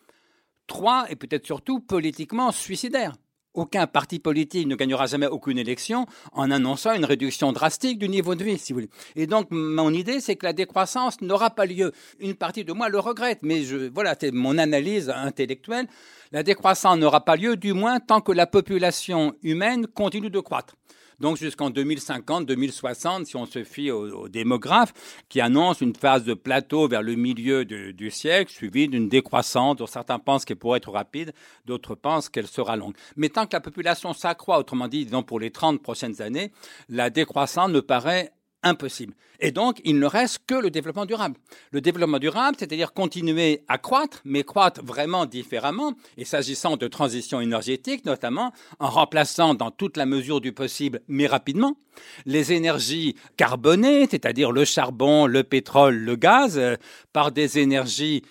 Trois, 0.67 1.07
et 1.11 1.17
peut-être 1.17 1.47
surtout 1.47 1.81
politiquement 1.81 2.53
suicidaire. 2.53 3.15
Aucun 3.55 3.87
parti 3.87 4.19
politique 4.19 4.67
ne 4.67 4.77
gagnera 4.77 5.05
jamais 5.05 5.27
aucune 5.27 5.59
élection 5.59 6.07
en 6.33 6.51
annonçant 6.51 6.95
une 6.95 7.05
réduction 7.05 7.53
drastique 7.53 7.99
du 7.99 8.09
niveau 8.09 8.35
de 8.35 8.45
vie, 8.45 8.59
si 8.59 8.73
vous 8.73 8.79
voulez. 8.79 8.91
Et 9.15 9.27
donc, 9.27 9.49
mon 9.51 9.93
idée, 9.93 10.21
c'est 10.21 10.37
que 10.37 10.47
la 10.47 10.55
décroissance 10.55 11.21
n'aura 11.21 11.51
pas 11.51 11.67
lieu. 11.67 11.93
Une 12.19 12.35
partie 12.35 12.65
de 12.65 12.73
moi 12.73 12.89
le 12.89 12.99
regrette, 12.99 13.41
mais 13.43 13.65
je, 13.65 13.91
voilà, 13.93 14.15
c'est 14.19 14.31
mon 14.31 14.57
analyse 14.57 15.11
intellectuelle. 15.11 15.87
La 16.31 16.43
décroissance 16.43 16.97
n'aura 16.97 17.27
pas 17.27 17.37
lieu, 17.37 17.57
du 17.57 17.75
moins, 17.75 18.01
tant 18.01 18.23
que 18.23 18.33
la 18.33 18.47
population 18.47 19.35
humaine 19.43 19.87
continue 19.87 20.31
de 20.31 20.41
croître 20.41 20.75
donc 21.23 21.37
jusqu'en 21.37 21.71
2050, 21.71 22.47
2060, 22.47 23.27
si 23.27 23.37
on 23.37 23.47
se 23.47 23.63
fie 23.63 23.93
aux, 23.93 24.29
démographes, 24.29 24.93
qui 25.29 25.41
annoncent 25.41 25.81
une 25.81 25.95
phase 25.95 26.25
de 26.25 26.35
plateau 26.35 26.89
vers 26.89 27.01
le 27.01 27.15
milieu 27.15 27.65
du, 27.65 28.11
siècle, 28.11 28.53
suivie 28.53 28.89
d'une 28.89 29.09
décroissance, 29.09 29.77
dont 29.77 29.87
certains 29.87 30.19
pensent 30.19 30.45
qu'elle 30.45 30.57
pourrait 30.57 30.79
être 30.79 30.91
rapide, 30.91 31.33
d'autres 31.65 31.95
pensent 31.95 32.29
qu'elle 32.29 32.49
sera 32.49 32.77
longue. 32.77 32.95
Mais 33.17 33.29
tant 33.29 33.47
que 33.47 33.53
la 33.53 33.61
population 33.61 34.13
s'accroît, 34.13 34.59
autrement 34.59 34.89
dit, 34.89 35.09
pour 35.25 35.39
les 35.39 35.53
30 35.53 35.81
prochaines 35.81 36.21
années, 36.21 36.51
la 36.89 37.09
décroissance 37.09 37.71
ne 37.71 37.81
paraît 37.81 38.33
impossible. 38.63 39.15
Et 39.41 39.51
donc, 39.51 39.81
il 39.85 39.99
ne 39.99 40.07
reste 40.07 40.41
que 40.47 40.55
le 40.55 40.71
développement 40.71 41.05
durable. 41.05 41.37
Le 41.73 41.81
développement 41.81 42.21
durable, 42.21 42.57
c'est-à-dire 42.59 42.93
continuer 42.93 43.65
à 43.67 43.77
croître, 43.77 44.21
mais 44.25 44.45
croître 44.45 44.85
vraiment 44.85 45.27
différemment, 45.27 45.95
et 46.17 46.25
s'agissant 46.25 46.77
de 46.77 46.87
transition 46.87 47.41
énergétique 47.41 48.05
notamment, 48.05 48.53
en 48.79 48.89
remplaçant 48.89 49.55
dans 49.55 49.73
toute 49.73 49.97
la 49.97 50.07
mesure 50.07 50.41
du 50.41 50.53
possible, 50.53 51.01
mais 51.09 51.27
rapidement, 51.27 51.77
les 52.25 52.53
énergies 52.53 53.17
carbonées, 53.37 54.07
c'est-à-dire 54.09 54.53
le 54.53 54.65
charbon, 54.65 55.27
le 55.27 55.43
pétrole, 55.43 55.97
le 55.97 56.15
gaz, 56.15 56.57
euh, 56.57 56.77
par 57.13 57.33
des 57.33 57.59
énergies 57.59 58.23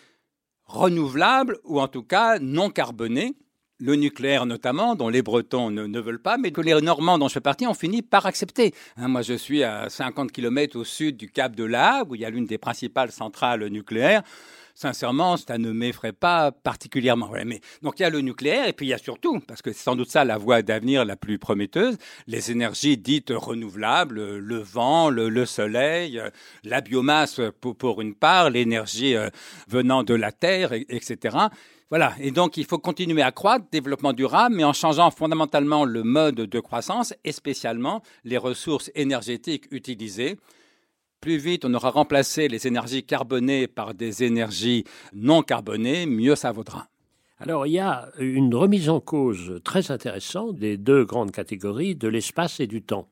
renouvelables 0.65 1.57
ou 1.65 1.81
en 1.81 1.89
tout 1.89 2.03
cas 2.03 2.39
non 2.39 2.69
carbonées, 2.69 3.35
le 3.81 3.95
nucléaire 3.95 4.45
notamment, 4.45 4.95
dont 4.95 5.09
les 5.09 5.21
Bretons 5.21 5.71
ne, 5.71 5.99
veulent 5.99 6.21
pas, 6.21 6.37
mais 6.37 6.51
que 6.51 6.61
les 6.61 6.79
Normands 6.81 7.17
dont 7.17 7.27
je 7.27 7.33
fais 7.33 7.41
partie 7.41 7.67
ont 7.67 7.73
fini 7.73 8.01
par 8.01 8.25
accepter. 8.25 8.73
Hein, 8.97 9.07
moi, 9.07 9.21
je 9.23 9.33
suis 9.33 9.63
à 9.63 9.89
50 9.89 10.31
km 10.31 10.79
au 10.79 10.83
sud 10.83 11.17
du 11.17 11.29
Cap 11.29 11.55
de 11.55 11.63
La 11.63 12.03
où 12.07 12.15
il 12.15 12.21
y 12.21 12.25
a 12.25 12.29
l'une 12.29 12.45
des 12.45 12.57
principales 12.57 13.11
centrales 13.11 13.65
nucléaires. 13.67 14.23
Sincèrement, 14.73 15.37
ça 15.37 15.57
ne 15.57 15.71
m'effraie 15.71 16.13
pas 16.13 16.51
particulièrement. 16.51 17.29
mais, 17.45 17.59
donc 17.81 17.99
il 17.99 18.03
y 18.03 18.05
a 18.05 18.09
le 18.09 18.21
nucléaire 18.21 18.67
et 18.67 18.73
puis 18.73 18.85
il 18.85 18.89
y 18.89 18.93
a 18.93 18.97
surtout, 18.97 19.39
parce 19.41 19.61
que 19.61 19.73
c'est 19.73 19.83
sans 19.83 19.95
doute 19.95 20.09
ça 20.09 20.23
la 20.23 20.37
voie 20.37 20.61
d'avenir 20.61 21.03
la 21.03 21.15
plus 21.15 21.37
prometteuse, 21.37 21.97
les 22.27 22.51
énergies 22.51 22.97
dites 22.97 23.33
renouvelables, 23.35 24.37
le 24.37 24.57
vent, 24.57 25.09
le, 25.09 25.45
soleil, 25.45 26.21
la 26.63 26.81
biomasse 26.81 27.41
pour, 27.59 28.01
une 28.01 28.15
part, 28.15 28.49
l'énergie 28.49 29.15
euh, 29.15 29.29
venant 29.67 30.03
de 30.03 30.13
la 30.13 30.31
terre, 30.31 30.71
etc. 30.73 31.37
Voilà, 31.91 32.13
et 32.21 32.31
donc 32.31 32.55
il 32.55 32.63
faut 32.63 32.79
continuer 32.79 33.21
à 33.21 33.33
croître, 33.33 33.65
développement 33.69 34.13
durable, 34.13 34.55
mais 34.55 34.63
en 34.63 34.71
changeant 34.71 35.11
fondamentalement 35.11 35.83
le 35.83 36.03
mode 36.03 36.35
de 36.35 36.59
croissance 36.61 37.13
et 37.25 37.33
spécialement 37.33 38.01
les 38.23 38.37
ressources 38.37 38.89
énergétiques 38.95 39.65
utilisées. 39.71 40.37
Plus 41.19 41.35
vite 41.35 41.65
on 41.65 41.73
aura 41.73 41.89
remplacé 41.89 42.47
les 42.47 42.65
énergies 42.65 43.03
carbonées 43.03 43.67
par 43.67 43.93
des 43.93 44.23
énergies 44.23 44.85
non 45.11 45.43
carbonées, 45.43 46.05
mieux 46.05 46.37
ça 46.37 46.53
vaudra. 46.53 46.87
Alors 47.39 47.67
il 47.67 47.73
y 47.73 47.79
a 47.79 48.09
une 48.19 48.55
remise 48.55 48.87
en 48.87 49.01
cause 49.01 49.59
très 49.65 49.91
intéressante 49.91 50.55
des 50.55 50.77
deux 50.77 51.03
grandes 51.03 51.31
catégories 51.31 51.97
de 51.97 52.07
l'espace 52.07 52.61
et 52.61 52.67
du 52.67 52.81
temps. 52.81 53.09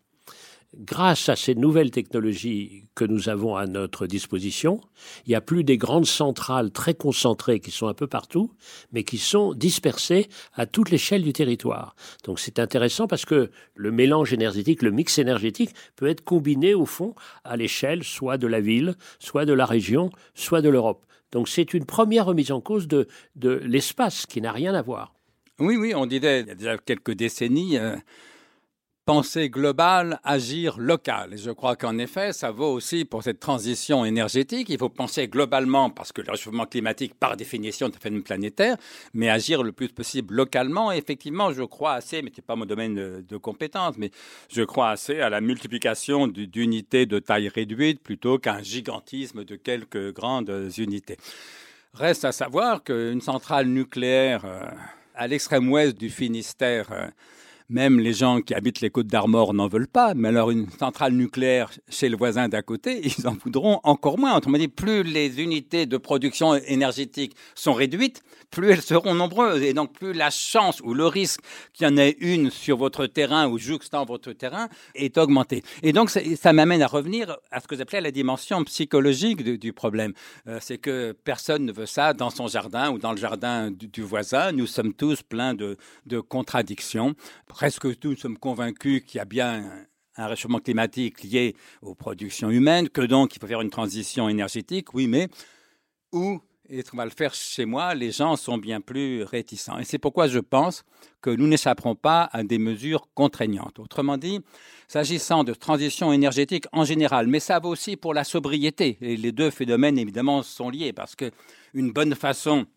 Grâce 0.78 1.30
à 1.30 1.36
ces 1.36 1.56
nouvelles 1.56 1.92
technologies 1.92 2.86
que 2.96 3.04
nous 3.04 3.30
avons 3.30 3.56
à 3.56 3.66
notre 3.66 4.08
disposition, 4.08 4.82
il 5.26 5.30
n'y 5.30 5.36
a 5.36 5.42
plus 5.42 5.64
des 5.64 5.78
grandes 5.78 6.06
centrales 6.06 6.72
très 6.72 6.94
concentrées 6.94 7.60
qui 7.60 7.72
sont 7.72 7.88
un 7.88 7.94
peu 7.94 8.08
partout, 8.08 8.52
mais 8.92 9.04
qui 9.04 9.18
sont 9.18 9.54
dispersées 9.54 10.28
à 10.54 10.66
toute 10.66 10.92
l'échelle 10.92 11.24
du 11.24 11.34
territoire. 11.34 11.96
Donc 12.24 12.40
c'est 12.40 12.60
intéressant 12.60 13.08
parce 13.08 13.26
que 13.26 13.52
le 13.76 13.92
mélange 13.92 14.34
énergétique, 14.34 14.82
le 14.82 14.92
mix 14.92 15.18
énergétique 15.18 15.74
peut 15.96 16.08
être 16.08 16.24
combiné 16.24 16.74
au 16.74 16.86
fond 16.86 17.16
à 17.44 17.58
l'échelle 17.58 18.04
soit 18.04 18.38
de 18.38 18.48
la 18.48 18.62
ville, 18.62 18.96
soit 19.20 19.46
de 19.46 19.54
la 19.54 19.66
région, 19.66 20.12
soit 20.36 20.62
de 20.62 20.70
l'Europe. 20.70 21.06
Donc 21.32 21.48
c'est 21.48 21.74
une 21.74 21.86
première 21.86 22.26
remise 22.26 22.52
en 22.52 22.62
cause 22.62 22.88
de, 22.88 23.08
l'espace 23.36 24.26
qui 24.26 24.42
n'a 24.42 24.52
rien 24.52 24.74
à 24.74 24.82
voir. 24.82 25.14
Oui, 25.60 25.76
oui, 25.76 25.94
on 25.94 26.06
disait 26.06 26.42
il 26.42 26.48
y 26.48 26.52
a 26.52 26.56
déjà 26.56 26.78
quelques 26.78 27.12
décennies, 27.12 27.78
euh, 27.78 27.96
penser 29.06 29.50
global, 29.50 30.20
agir 30.24 30.78
local. 30.78 31.34
Et 31.34 31.38
je 31.38 31.52
crois 31.52 31.76
qu'en 31.76 31.98
effet, 31.98 32.32
ça 32.32 32.52
vaut 32.52 32.72
aussi 32.72 33.06
pour 33.06 33.24
cette 33.24 33.40
transition 33.40 34.06
énergétique. 34.06 34.70
Il 34.70 34.78
faut 34.78 34.90
penser 34.90 35.28
globalement, 35.28 35.90
parce 35.90 36.12
que 36.12 36.22
le 36.22 36.32
réchauffement 36.32 36.66
climatique, 36.66 37.16
par 37.16 37.36
définition, 37.36 37.88
est 37.88 37.96
un 37.96 38.00
phénomène 38.00 38.24
planétaire, 38.24 38.78
mais 39.14 39.30
agir 39.30 39.64
le 39.64 39.72
plus 39.72 39.90
possible 39.90 40.36
localement. 40.36 40.92
Effectivement, 40.92 41.52
je 41.52 41.64
crois 41.64 41.94
assez, 41.94 42.22
mais 42.22 42.30
ce 42.30 42.42
n'est 42.42 42.46
pas 42.46 42.56
mon 42.56 42.66
domaine 42.66 42.96
de, 42.96 43.26
de, 43.28 43.38
compétence, 43.38 43.96
mais 43.98 44.12
je 44.50 44.62
crois 44.62 44.92
assez 44.92 45.20
à 45.22 45.30
la 45.30 45.42
multiplication 45.42 46.28
d'unités 46.28 47.06
de 47.06 47.20
taille 47.20 47.48
réduite 47.50 48.02
plutôt 48.02 48.38
qu'à 48.38 48.56
un 48.56 48.62
gigantisme 48.62 49.44
de 49.44 49.56
quelques 49.56 50.14
grandes 50.14 50.70
unités. 50.78 51.18
Reste 51.94 52.26
à 52.26 52.32
savoir 52.32 52.84
qu'une 52.84 53.22
centrale 53.22 53.68
nucléaire 53.68 54.46
euh, 54.46 54.62
à 55.16 55.28
l'extrême 55.28 55.70
ouest 55.72 55.98
du 55.98 56.10
Finistère, 56.10 56.92
euh, 56.92 57.08
même 57.70 58.00
les 58.00 58.14
gens 58.14 58.42
qui 58.42 58.54
habitent 58.56 58.82
les 58.82 58.90
côtes 58.90 59.08
d'Armor 59.08 59.54
n'en 59.54 59.68
veulent 59.68 59.88
pas, 59.88 60.14
mais 60.16 60.30
alors 60.30 60.50
une 60.50 60.70
centrale 60.72 61.14
nucléaire 61.14 61.72
chez 61.88 62.10
le 62.10 62.18
voisin 62.18 62.50
d'à 62.50 62.62
côté, 62.64 63.02
ils 63.04 63.28
en 63.28 63.36
voudront 63.36 63.80
encore 63.84 64.18
moins. 64.18 64.36
Autrement 64.36 64.58
dit, 64.58 64.68
plus 64.68 65.04
les 65.04 65.40
unités 65.42 65.86
de 65.86 65.98
production 65.98 66.56
énergétique 66.56 67.36
sont 67.54 67.74
réduites, 67.74 68.24
plus 68.50 68.72
elles 68.72 68.82
seront 68.82 69.14
nombreuses. 69.14 69.62
Et 69.62 69.74
donc, 69.74 69.94
plus 69.94 70.14
la 70.14 70.32
chance 70.32 70.82
ou 70.82 70.94
le 70.94 71.06
risque 71.06 71.42
qu'il 71.74 71.88
y 71.88 71.90
en 71.90 71.98
ait 71.98 72.18
une 72.20 72.50
sur 72.50 72.78
votre 72.78 73.06
terrain 73.06 73.48
ou 73.48 73.60
jouxtant 73.60 74.04
votre 74.06 74.34
terrain 74.34 74.68
est 74.96 75.18
augmenté. 75.18 75.64
Et 75.84 75.94
donc, 75.94 76.10
ça 76.10 76.54
m'amène 76.54 76.82
à 76.82 76.88
revenir 76.88 77.38
à 77.52 77.60
ce 77.60 77.68
que 77.68 77.76
j'appelais 77.76 78.02
la 78.02 78.12
dimension 78.12 78.64
psychologique 78.64 79.44
du, 79.44 79.74
problème. 79.74 80.14
Euh, 80.48 80.58
c'est 80.62 80.80
que 80.80 81.12
personne 81.24 81.66
ne 81.66 81.72
veut 81.72 81.86
ça 81.86 82.14
dans 82.14 82.32
son 82.32 82.48
jardin 82.48 82.92
ou 82.92 82.98
dans 82.98 83.12
le 83.12 83.18
jardin 83.18 83.70
du, 83.70 84.02
voisin. 84.02 84.52
Nous 84.52 84.66
sommes 84.66 84.94
tous 84.94 85.22
pleins 85.22 85.54
de 85.54 85.78
contradictions 86.20 87.16
presque 87.60 88.00
tous 88.00 88.16
sommes 88.16 88.38
convaincus 88.38 89.04
qu'il 89.06 89.18
y 89.18 89.20
a 89.20 89.26
bien 89.26 89.70
un 90.16 90.28
réchauffement 90.28 90.60
climatique 90.60 91.22
lié 91.24 91.58
aux 91.82 91.94
productions 91.94 92.50
humaines, 92.50 92.88
que 92.88 93.02
donc 93.02 93.36
il 93.36 93.40
faut 93.42 93.48
faire 93.48 93.60
une 93.60 93.70
transition 93.70 94.30
énergétique, 94.30 94.94
oui, 94.94 95.08
mais 95.08 95.28
où 96.14 96.40
est-ce 96.70 96.90
qu'on 96.90 96.96
va 96.96 97.04
le 97.04 97.12
faire 97.12 97.34
chez 97.34 97.66
moi? 97.66 97.96
Les 97.96 98.12
gens 98.14 98.38
sont 98.38 98.58
bien 98.58 98.80
plus 98.80 99.24
réticents. 99.24 99.78
Et 99.78 99.84
c'est 99.84 99.98
pourquoi 99.98 100.30
je 100.30 100.40
pense 100.40 100.86
que 101.20 101.32
nous 101.32 101.48
n'échapperons 101.48 101.96
pas 101.96 102.30
à 102.32 102.44
des 102.44 102.60
mesures 102.60 103.10
contraignantes. 103.14 103.78
Autrement 103.80 104.16
dit, 104.16 104.40
s'agissant 104.88 105.44
de 105.44 105.54
transition 105.54 106.14
énergétique 106.14 106.64
en 106.72 106.86
général, 106.86 107.28
mais 107.28 107.42
ça 107.42 107.60
vaut 107.60 107.72
aussi 107.72 107.98
pour 107.98 108.14
la 108.14 108.24
sobriété. 108.24 108.98
Et 109.02 109.18
les 109.18 109.34
deux 109.34 109.50
phénomènes, 109.50 109.98
évidemment, 109.98 110.44
sont 110.44 110.70
liés 110.70 110.94
parce 110.94 111.18
qu'une 111.18 111.92
bonne 111.92 112.16
façon 112.16 112.68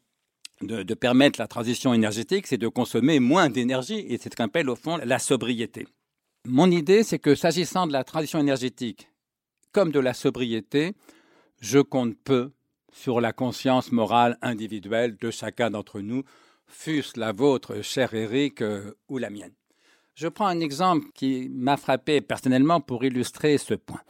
de, 0.63 0.95
permettre 0.95 1.41
la 1.41 1.47
transition 1.47 1.95
énergétique, 1.95 2.47
c'est 2.47 2.59
de 2.59 2.69
consommer 2.69 3.21
moins 3.21 3.51
d'énergie 3.51 4.05
et 4.09 4.19
c'est 4.19 4.33
ce 4.33 4.37
qu'on 4.37 4.45
appelle 4.45 4.71
au 4.71 4.77
fond 4.77 4.99
la 5.05 5.19
sobriété. 5.19 5.87
Mon 6.47 6.71
idée, 6.71 7.03
c'est 7.03 7.19
que 7.19 7.35
s'agissant 7.35 7.87
de 7.87 7.93
la 7.93 8.05
transition 8.05 8.39
énergétique 8.39 9.09
comme 9.73 9.91
de 9.91 10.01
la 10.01 10.13
sobriété, 10.13 10.95
je 11.61 11.79
compte 11.79 12.17
peu 12.25 12.53
sur 12.93 13.21
la 13.21 13.33
conscience 13.33 13.91
morale 13.91 14.37
individuelle 14.43 15.17
de 15.17 15.31
chacun 15.31 15.71
d'entre 15.71 16.01
nous, 16.01 16.25
fût-ce 16.67 17.19
la 17.19 17.33
vôtre, 17.33 17.81
cher 17.83 18.13
Eric, 18.13 18.61
euh, 18.61 18.93
ou 19.09 19.19
la 19.19 19.31
mienne. 19.31 19.55
Je 20.15 20.29
prends 20.29 20.47
un 20.47 20.61
exemple 20.61 21.07
qui 21.15 21.49
m'a 21.51 21.79
frappé 21.79 22.21
personnellement 22.21 22.81
pour 22.83 23.03
illustrer 23.03 23.57
ce 23.57 23.75
point. 23.75 24.03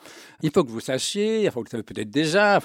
Il 0.43 0.51
faut 0.51 0.65
que 0.65 0.71
vous 0.71 0.81
sachiez, 0.81 1.45
il 1.45 1.51
faut 1.51 1.63
que 1.63 1.69
vous 1.69 1.71
savez 1.71 1.85
peut-être 1.85 2.11
déjà, 2.11 2.59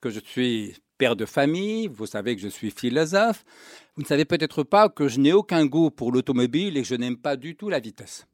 que 0.00 0.10
je 0.10 0.18
suis 0.18 0.74
père 1.00 1.16
de 1.16 1.24
famille, 1.24 1.88
vous 1.88 2.04
savez 2.04 2.36
que 2.36 2.42
je 2.42 2.48
suis 2.48 2.70
philosophe, 2.70 3.42
vous 3.96 4.02
ne 4.02 4.06
savez 4.06 4.26
peut-être 4.26 4.62
pas 4.62 4.90
que 4.90 5.08
je 5.08 5.18
n'ai 5.18 5.32
aucun 5.32 5.64
goût 5.64 5.90
pour 5.90 6.12
l'automobile 6.12 6.76
et 6.76 6.82
que 6.82 6.86
je 6.86 6.94
n'aime 6.94 7.16
pas 7.16 7.36
du 7.36 7.56
tout 7.56 7.70
la 7.70 7.80
vitesse. 7.80 8.26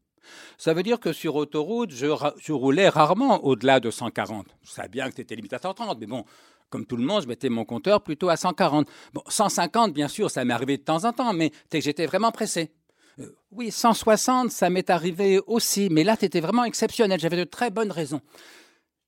Ça 0.59 0.75
veut 0.75 0.83
dire 0.83 0.99
que 0.99 1.13
sur 1.13 1.37
autoroute, 1.37 1.93
je, 1.93 2.53
roulais 2.53 2.89
rarement 2.89 3.45
au-delà 3.45 3.79
de 3.79 3.93
140. 3.93 4.49
Je 4.65 4.71
savais 4.73 4.89
bien 4.89 5.09
que 5.09 5.15
c'était 5.15 5.37
limité 5.37 5.55
à 5.55 5.61
130, 5.61 6.01
mais 6.01 6.07
bon, 6.07 6.25
comme 6.69 6.87
tout 6.87 6.97
le 6.97 7.05
monde, 7.05 7.23
je 7.23 7.29
mettais 7.29 7.49
mon 7.51 7.65
compteur 7.65 8.03
plutôt 8.03 8.31
à 8.31 8.37
140. 8.37 8.89
Bon, 9.15 9.23
150, 9.29 9.93
bien 9.95 10.09
sûr, 10.09 10.29
ça 10.29 10.45
m'est 10.45 10.53
arrivé 10.53 10.77
de 10.77 10.83
temps 10.83 11.05
en 11.05 11.13
temps, 11.13 11.33
mais 11.33 11.53
j'étais 11.73 12.07
vraiment 12.07 12.33
pressé. 12.33 12.73
Euh, 13.21 13.33
oui, 13.53 13.71
160, 13.71 14.51
ça 14.51 14.71
m'est 14.71 14.91
arrivé 14.91 15.39
aussi, 15.47 15.87
mais 15.89 16.03
là, 16.03 16.17
c'était 16.19 16.41
vraiment 16.41 16.65
exceptionnel. 16.65 17.21
J'avais 17.21 17.37
de 17.37 17.45
très 17.45 17.71
bonnes 17.71 17.93
raisons. 17.93 18.23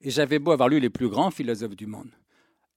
Et 0.01 0.11
j'avais 0.11 0.39
beau 0.39 0.53
avoir 0.53 0.69
lu 0.69 0.79
les 0.79 0.91
plus 0.91 1.09
grands 1.09 1.33
philosophes 1.33 1.75
du 1.75 1.87
monde 1.87 2.13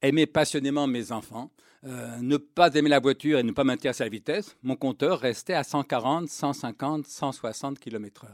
aimer 0.01 0.25
passionnément 0.25 0.87
mes 0.87 1.11
enfants, 1.11 1.51
euh, 1.83 2.17
ne 2.17 2.37
pas 2.37 2.73
aimer 2.75 2.89
la 2.89 2.99
voiture 2.99 3.39
et 3.39 3.43
ne 3.43 3.51
pas 3.51 3.63
à 3.63 3.93
la 3.99 4.09
vitesse, 4.09 4.55
mon 4.61 4.75
compteur 4.75 5.19
restait 5.19 5.53
à 5.53 5.63
140, 5.63 6.29
150, 6.29 7.07
160 7.07 7.79
km/h. 7.79 8.29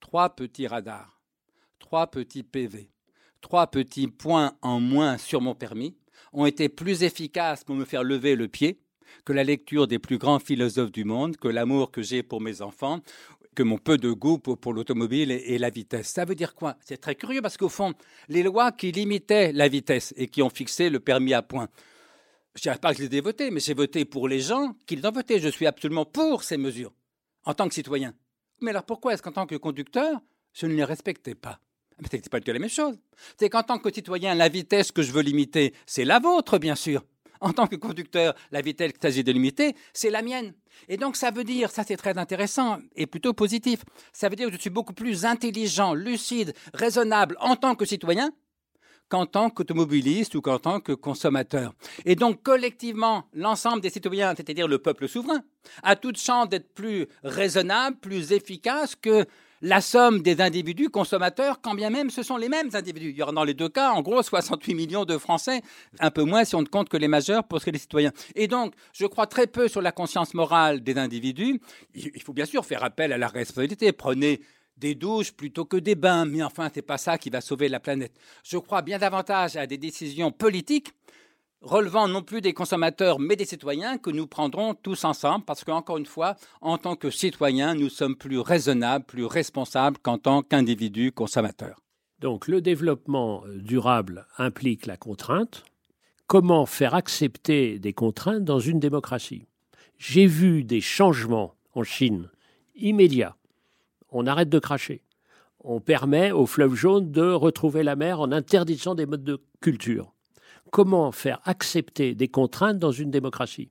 Trois 0.00 0.34
petits 0.34 0.66
radars, 0.66 1.20
trois 1.78 2.06
petits 2.06 2.42
PV, 2.42 2.90
trois 3.40 3.66
petits 3.66 4.08
points 4.08 4.56
en 4.62 4.80
moins 4.80 5.18
sur 5.18 5.40
mon 5.40 5.54
permis 5.54 5.96
ont 6.32 6.46
été 6.46 6.68
plus 6.68 7.02
efficaces 7.02 7.62
pour 7.62 7.74
me 7.74 7.84
faire 7.84 8.04
lever 8.04 8.36
le 8.36 8.48
pied 8.48 8.80
que 9.24 9.32
la 9.32 9.44
lecture 9.44 9.86
des 9.86 9.98
plus 9.98 10.18
grands 10.18 10.38
philosophes 10.38 10.92
du 10.92 11.04
monde, 11.04 11.36
que 11.36 11.48
l'amour 11.48 11.90
que 11.90 12.02
j'ai 12.02 12.22
pour 12.22 12.40
mes 12.40 12.62
enfants 12.62 13.00
que 13.54 13.62
mon 13.62 13.78
peu 13.78 13.98
de 13.98 14.10
goût 14.10 14.38
pour, 14.38 14.72
l'automobile 14.72 15.30
et, 15.30 15.58
la 15.58 15.70
vitesse. 15.70 16.08
Ça 16.08 16.24
veut 16.24 16.34
dire 16.34 16.54
quoi? 16.54 16.76
C'est 16.80 16.98
très 17.00 17.14
curieux 17.14 17.42
parce 17.42 17.56
qu'au 17.56 17.68
fond, 17.68 17.94
les 18.28 18.42
lois 18.42 18.72
qui 18.72 18.92
limitaient 18.92 19.52
la 19.52 19.68
vitesse 19.68 20.14
et 20.16 20.28
qui 20.28 20.42
ont 20.42 20.50
fixé 20.50 20.90
le 20.90 21.00
permis 21.00 21.34
à 21.34 21.42
point, 21.42 21.68
je 22.54 22.60
ne 22.60 22.62
dirais 22.62 22.78
pas 22.78 22.92
que 22.92 23.02
je 23.02 23.08
les 23.08 23.16
ai 23.16 23.20
votées, 23.20 23.50
mais 23.50 23.60
j'ai 23.60 23.74
voté 23.74 24.04
pour 24.04 24.28
les 24.28 24.40
gens 24.40 24.74
qui 24.86 24.96
les 24.96 25.06
ont 25.06 25.12
votées. 25.12 25.38
Je 25.38 25.48
suis 25.48 25.66
absolument 25.66 26.04
pour 26.04 26.44
ces 26.44 26.56
mesures 26.56 26.92
en 27.44 27.54
tant 27.54 27.68
que 27.68 27.74
citoyen. 27.74 28.14
Mais 28.60 28.70
alors 28.70 28.84
pourquoi 28.84 29.14
est-ce 29.14 29.22
qu'en 29.22 29.32
tant 29.32 29.46
que 29.46 29.56
conducteur, 29.56 30.20
je 30.52 30.66
ne 30.66 30.74
les 30.74 30.84
respectais 30.84 31.34
pas? 31.34 31.58
Mais 32.00 32.08
c'est 32.10 32.28
pas 32.28 32.40
du 32.40 32.44
tout 32.44 32.52
la 32.52 32.58
même 32.58 32.68
chose. 32.68 32.98
C'est 33.38 33.48
qu'en 33.48 33.62
tant 33.62 33.78
que 33.78 33.92
citoyen, 33.92 34.34
la 34.34 34.48
vitesse 34.48 34.92
que 34.92 35.02
je 35.02 35.12
veux 35.12 35.22
limiter, 35.22 35.74
c'est 35.86 36.04
la 36.04 36.18
vôtre, 36.18 36.58
bien 36.58 36.74
sûr 36.74 37.02
en 37.42 37.52
tant 37.52 37.66
que 37.66 37.76
conducteur, 37.76 38.34
la 38.50 38.62
vitesse 38.62 38.92
qu'il 38.92 39.02
s'agit 39.02 39.24
de 39.24 39.32
c'est 39.92 40.10
la 40.10 40.22
mienne. 40.22 40.54
Et 40.88 40.96
donc 40.96 41.16
ça 41.16 41.30
veut 41.30 41.44
dire, 41.44 41.70
ça 41.70 41.84
c'est 41.86 41.96
très 41.96 42.16
intéressant 42.16 42.78
et 42.96 43.06
plutôt 43.06 43.34
positif, 43.34 43.84
ça 44.12 44.28
veut 44.28 44.36
dire 44.36 44.48
que 44.48 44.54
je 44.54 44.60
suis 44.60 44.70
beaucoup 44.70 44.94
plus 44.94 45.24
intelligent, 45.24 45.92
lucide, 45.92 46.54
raisonnable 46.72 47.36
en 47.40 47.56
tant 47.56 47.74
que 47.74 47.84
citoyen 47.84 48.32
qu'en 49.08 49.26
tant 49.26 49.50
qu'automobiliste 49.50 50.34
ou 50.36 50.40
qu'en 50.40 50.58
tant 50.58 50.80
que 50.80 50.92
consommateur. 50.92 51.74
Et 52.06 52.14
donc 52.14 52.42
collectivement, 52.42 53.24
l'ensemble 53.34 53.82
des 53.82 53.90
citoyens, 53.90 54.34
c'est-à-dire 54.34 54.68
le 54.68 54.78
peuple 54.78 55.06
souverain, 55.06 55.42
a 55.82 55.96
toute 55.96 56.18
chance 56.18 56.48
d'être 56.48 56.72
plus 56.72 57.06
raisonnable, 57.22 57.98
plus 57.98 58.32
efficace 58.32 58.96
que 58.96 59.26
la 59.62 59.80
somme 59.80 60.22
des 60.22 60.40
individus 60.40 60.90
consommateurs, 60.90 61.60
quand 61.62 61.74
bien 61.74 61.88
même 61.88 62.10
ce 62.10 62.24
sont 62.24 62.36
les 62.36 62.48
mêmes 62.48 62.70
individus. 62.74 63.10
Il 63.10 63.16
y 63.16 63.22
aura 63.22 63.32
dans 63.32 63.44
les 63.44 63.54
deux 63.54 63.68
cas, 63.68 63.92
en 63.92 64.02
gros, 64.02 64.22
68 64.22 64.74
millions 64.74 65.04
de 65.04 65.16
Français, 65.16 65.62
un 66.00 66.10
peu 66.10 66.24
moins 66.24 66.44
si 66.44 66.56
on 66.56 66.62
ne 66.62 66.66
compte 66.66 66.88
que 66.88 66.96
les 66.96 67.08
majeurs 67.08 67.44
pour 67.44 67.60
ce 67.60 67.64
qui 67.64 67.70
est 67.70 67.72
des 67.72 67.78
citoyens. 67.78 68.12
Et 68.34 68.48
donc, 68.48 68.74
je 68.92 69.06
crois 69.06 69.28
très 69.28 69.46
peu 69.46 69.68
sur 69.68 69.80
la 69.80 69.92
conscience 69.92 70.34
morale 70.34 70.82
des 70.82 70.98
individus. 70.98 71.60
Il 71.94 72.22
faut 72.22 72.32
bien 72.32 72.44
sûr 72.44 72.66
faire 72.66 72.82
appel 72.82 73.12
à 73.12 73.18
la 73.18 73.28
responsabilité. 73.28 73.92
Prenez 73.92 74.40
des 74.76 74.96
douches 74.96 75.32
plutôt 75.32 75.64
que 75.64 75.76
des 75.76 75.94
bains, 75.94 76.24
mais 76.24 76.42
enfin, 76.42 76.68
ce 76.68 76.80
n'est 76.80 76.82
pas 76.82 76.98
ça 76.98 77.16
qui 77.16 77.30
va 77.30 77.40
sauver 77.40 77.68
la 77.68 77.78
planète. 77.78 78.12
Je 78.42 78.58
crois 78.58 78.82
bien 78.82 78.98
davantage 78.98 79.56
à 79.56 79.66
des 79.68 79.78
décisions 79.78 80.32
politiques 80.32 80.92
relevant 81.62 82.08
non 82.08 82.22
plus 82.22 82.40
des 82.40 82.52
consommateurs, 82.52 83.18
mais 83.18 83.36
des 83.36 83.44
citoyens 83.44 83.98
que 83.98 84.10
nous 84.10 84.26
prendrons 84.26 84.74
tous 84.74 85.04
ensemble, 85.04 85.44
parce 85.44 85.64
qu'encore 85.64 85.98
une 85.98 86.06
fois, 86.06 86.36
en 86.60 86.78
tant 86.78 86.96
que 86.96 87.10
citoyens, 87.10 87.74
nous 87.74 87.88
sommes 87.88 88.16
plus 88.16 88.38
raisonnables, 88.38 89.04
plus 89.04 89.24
responsables 89.24 89.98
qu'en 89.98 90.18
tant 90.18 90.42
qu'individus 90.42 91.12
consommateurs. 91.12 91.80
Donc 92.20 92.46
le 92.46 92.60
développement 92.60 93.44
durable 93.54 94.26
implique 94.38 94.86
la 94.86 94.96
contrainte. 94.96 95.64
Comment 96.26 96.66
faire 96.66 96.94
accepter 96.94 97.78
des 97.78 97.92
contraintes 97.92 98.44
dans 98.44 98.60
une 98.60 98.80
démocratie? 98.80 99.46
J'ai 99.98 100.26
vu 100.26 100.64
des 100.64 100.80
changements 100.80 101.54
en 101.74 101.82
Chine 101.82 102.28
immédiats. 102.74 103.36
On 104.10 104.26
arrête 104.26 104.48
de 104.48 104.58
cracher. 104.58 105.02
On 105.60 105.80
permet 105.80 106.32
au 106.32 106.46
fleuve 106.46 106.74
jaune 106.74 107.12
de 107.12 107.30
retrouver 107.30 107.82
la 107.82 107.96
mer 107.96 108.20
en 108.20 108.32
interdisant 108.32 108.94
des 108.94 109.06
modes 109.06 109.24
de 109.24 109.40
culture 109.60 110.12
comment 110.72 111.12
faire 111.12 111.40
accepter 111.44 112.16
des 112.16 112.26
contraintes 112.26 112.80
dans 112.80 112.90
une 112.90 113.12
démocratie 113.12 113.70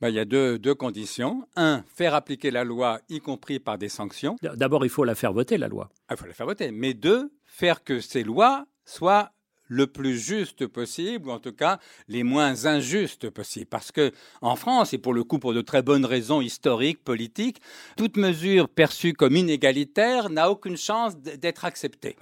ben, 0.00 0.08
Il 0.08 0.14
y 0.14 0.18
a 0.18 0.24
deux, 0.24 0.58
deux 0.58 0.74
conditions. 0.74 1.46
Un, 1.56 1.84
faire 1.94 2.14
appliquer 2.14 2.50
la 2.50 2.64
loi, 2.64 3.00
y 3.10 3.20
compris 3.20 3.58
par 3.58 3.76
des 3.76 3.90
sanctions. 3.90 4.36
D'abord, 4.40 4.86
il 4.86 4.88
faut 4.88 5.04
la 5.04 5.14
faire 5.14 5.34
voter, 5.34 5.58
la 5.58 5.68
loi. 5.68 5.90
Ah, 6.08 6.14
il 6.14 6.16
faut 6.16 6.26
la 6.26 6.32
faire 6.32 6.46
voter. 6.46 6.70
Mais 6.70 6.94
deux, 6.94 7.30
faire 7.44 7.84
que 7.84 8.00
ces 8.00 8.22
lois 8.22 8.64
soient 8.86 9.32
le 9.68 9.86
plus 9.86 10.18
juste 10.18 10.66
possible, 10.66 11.28
ou 11.28 11.32
en 11.32 11.38
tout 11.38 11.52
cas 11.52 11.78
les 12.08 12.22
moins 12.22 12.66
injustes 12.66 13.30
possibles. 13.30 13.66
Parce 13.66 13.92
que 13.92 14.12
en 14.40 14.56
France, 14.56 14.92
et 14.92 14.98
pour 14.98 15.14
le 15.14 15.24
coup 15.24 15.38
pour 15.38 15.54
de 15.54 15.60
très 15.60 15.82
bonnes 15.82 16.04
raisons 16.04 16.40
historiques, 16.40 17.02
politiques, 17.02 17.60
toute 17.96 18.16
mesure 18.16 18.68
perçue 18.68 19.12
comme 19.12 19.36
inégalitaire 19.36 20.30
n'a 20.30 20.50
aucune 20.50 20.76
chance 20.76 21.16
d'être 21.16 21.64
acceptée. 21.64 22.16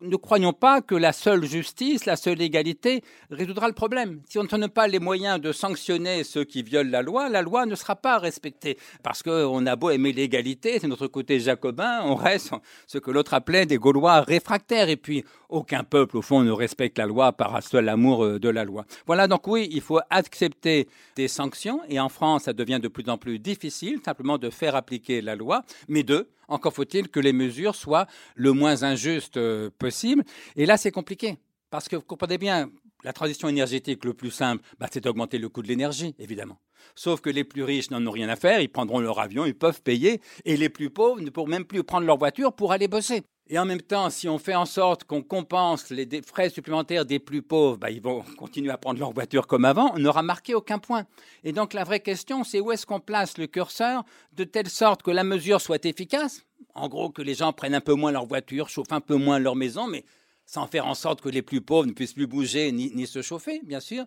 Ne 0.00 0.16
croyons 0.16 0.52
pas 0.52 0.80
que 0.80 0.94
la 0.94 1.12
seule 1.12 1.44
justice, 1.44 2.06
la 2.06 2.16
seule 2.16 2.40
égalité 2.40 3.02
résoudra 3.30 3.68
le 3.68 3.74
problème. 3.74 4.20
Si 4.28 4.38
on 4.38 4.44
ne 4.44 4.48
donne 4.48 4.68
pas 4.68 4.88
les 4.88 4.98
moyens 4.98 5.40
de 5.40 5.52
sanctionner 5.52 6.24
ceux 6.24 6.44
qui 6.44 6.62
violent 6.62 6.90
la 6.90 7.02
loi, 7.02 7.28
la 7.28 7.42
loi 7.42 7.66
ne 7.66 7.74
sera 7.74 7.96
pas 7.96 8.18
respectée. 8.18 8.78
Parce 9.02 9.22
qu'on 9.22 9.66
a 9.66 9.76
beau 9.76 9.90
aimer 9.90 10.12
l'égalité, 10.12 10.78
c'est 10.80 10.88
notre 10.88 11.06
côté 11.06 11.40
jacobin, 11.40 12.00
on 12.04 12.14
reste 12.14 12.52
ce 12.86 12.98
que 12.98 13.10
l'autre 13.10 13.34
appelait 13.34 13.66
des 13.66 13.78
Gaulois 13.78 14.20
réfractaires. 14.20 14.88
Et 14.88 14.96
puis, 14.96 15.24
aucun 15.48 15.84
peuple, 15.84 16.16
au 16.16 16.22
fond, 16.22 16.42
ne 16.42 16.50
respecte 16.50 16.85
la 16.96 17.06
loi 17.06 17.32
par 17.32 17.62
seul 17.62 17.88
amour 17.88 18.24
euh, 18.24 18.38
de 18.38 18.48
la 18.48 18.64
loi. 18.64 18.84
Voilà, 19.06 19.26
donc 19.28 19.46
oui, 19.46 19.68
il 19.70 19.80
faut 19.80 20.00
accepter 20.10 20.88
des 21.16 21.28
sanctions, 21.28 21.80
et 21.88 22.00
en 22.00 22.08
France, 22.08 22.44
ça 22.44 22.52
devient 22.52 22.80
de 22.82 22.88
plus 22.88 23.08
en 23.08 23.18
plus 23.18 23.38
difficile 23.38 24.00
simplement 24.04 24.38
de 24.38 24.50
faire 24.50 24.76
appliquer 24.76 25.20
la 25.20 25.36
loi, 25.36 25.64
mais 25.88 26.02
deux, 26.02 26.28
encore 26.48 26.72
faut-il 26.72 27.08
que 27.08 27.20
les 27.20 27.32
mesures 27.32 27.74
soient 27.74 28.06
le 28.34 28.52
moins 28.52 28.82
injustes 28.82 29.36
euh, 29.36 29.70
possible. 29.78 30.24
Et 30.56 30.66
là, 30.66 30.76
c'est 30.76 30.90
compliqué, 30.90 31.36
parce 31.70 31.88
que 31.88 31.96
vous 31.96 32.02
comprenez 32.02 32.38
bien, 32.38 32.70
la 33.04 33.12
transition 33.12 33.48
énergétique, 33.48 34.04
le 34.04 34.14
plus 34.14 34.30
simple, 34.30 34.64
bah, 34.78 34.88
c'est 34.90 35.02
d'augmenter 35.04 35.38
le 35.38 35.48
coût 35.48 35.62
de 35.62 35.68
l'énergie, 35.68 36.14
évidemment. 36.18 36.58
Sauf 36.94 37.20
que 37.20 37.30
les 37.30 37.44
plus 37.44 37.62
riches 37.62 37.90
n'en 37.90 38.04
ont 38.06 38.10
rien 38.10 38.28
à 38.28 38.36
faire, 38.36 38.60
ils 38.60 38.68
prendront 38.68 39.00
leur 39.00 39.18
avion, 39.20 39.44
ils 39.44 39.54
peuvent 39.54 39.82
payer, 39.82 40.20
et 40.44 40.56
les 40.56 40.68
plus 40.68 40.90
pauvres 40.90 41.20
ne 41.20 41.30
pourront 41.30 41.48
même 41.48 41.64
plus 41.64 41.84
prendre 41.84 42.06
leur 42.06 42.18
voiture 42.18 42.52
pour 42.52 42.72
aller 42.72 42.88
bosser. 42.88 43.22
Et 43.48 43.58
en 43.58 43.64
même 43.64 43.80
temps, 43.80 44.10
si 44.10 44.28
on 44.28 44.38
fait 44.38 44.56
en 44.56 44.66
sorte 44.66 45.04
qu'on 45.04 45.22
compense 45.22 45.90
les 45.90 46.08
frais 46.22 46.50
supplémentaires 46.50 47.04
des 47.04 47.20
plus 47.20 47.42
pauvres, 47.42 47.76
bah, 47.76 47.90
ils 47.90 48.02
vont 48.02 48.22
continuer 48.38 48.70
à 48.70 48.78
prendre 48.78 48.98
leur 48.98 49.12
voiture 49.12 49.46
comme 49.46 49.64
avant, 49.64 49.92
on 49.94 50.00
n'aura 50.00 50.22
marqué 50.22 50.54
aucun 50.54 50.78
point. 50.78 51.06
Et 51.44 51.52
donc 51.52 51.72
la 51.72 51.84
vraie 51.84 52.00
question, 52.00 52.42
c'est 52.42 52.58
où 52.58 52.72
est-ce 52.72 52.86
qu'on 52.86 52.98
place 52.98 53.38
le 53.38 53.46
curseur 53.46 54.04
de 54.32 54.42
telle 54.42 54.68
sorte 54.68 55.02
que 55.02 55.12
la 55.12 55.22
mesure 55.22 55.60
soit 55.60 55.84
efficace? 55.84 56.42
En 56.74 56.88
gros, 56.88 57.10
que 57.10 57.22
les 57.22 57.34
gens 57.34 57.52
prennent 57.52 57.74
un 57.74 57.80
peu 57.80 57.94
moins 57.94 58.10
leur 58.10 58.26
voiture, 58.26 58.68
chauffent 58.68 58.92
un 58.92 59.00
peu 59.00 59.14
moins 59.14 59.38
leur 59.38 59.54
maison, 59.54 59.86
mais 59.86 60.04
sans 60.44 60.66
faire 60.66 60.86
en 60.86 60.94
sorte 60.94 61.20
que 61.20 61.28
les 61.28 61.42
plus 61.42 61.60
pauvres 61.60 61.86
ne 61.86 61.92
puissent 61.92 62.14
plus 62.14 62.26
bouger 62.26 62.72
ni, 62.72 62.90
ni 62.94 63.06
se 63.06 63.22
chauffer, 63.22 63.60
bien 63.64 63.80
sûr. 63.80 64.04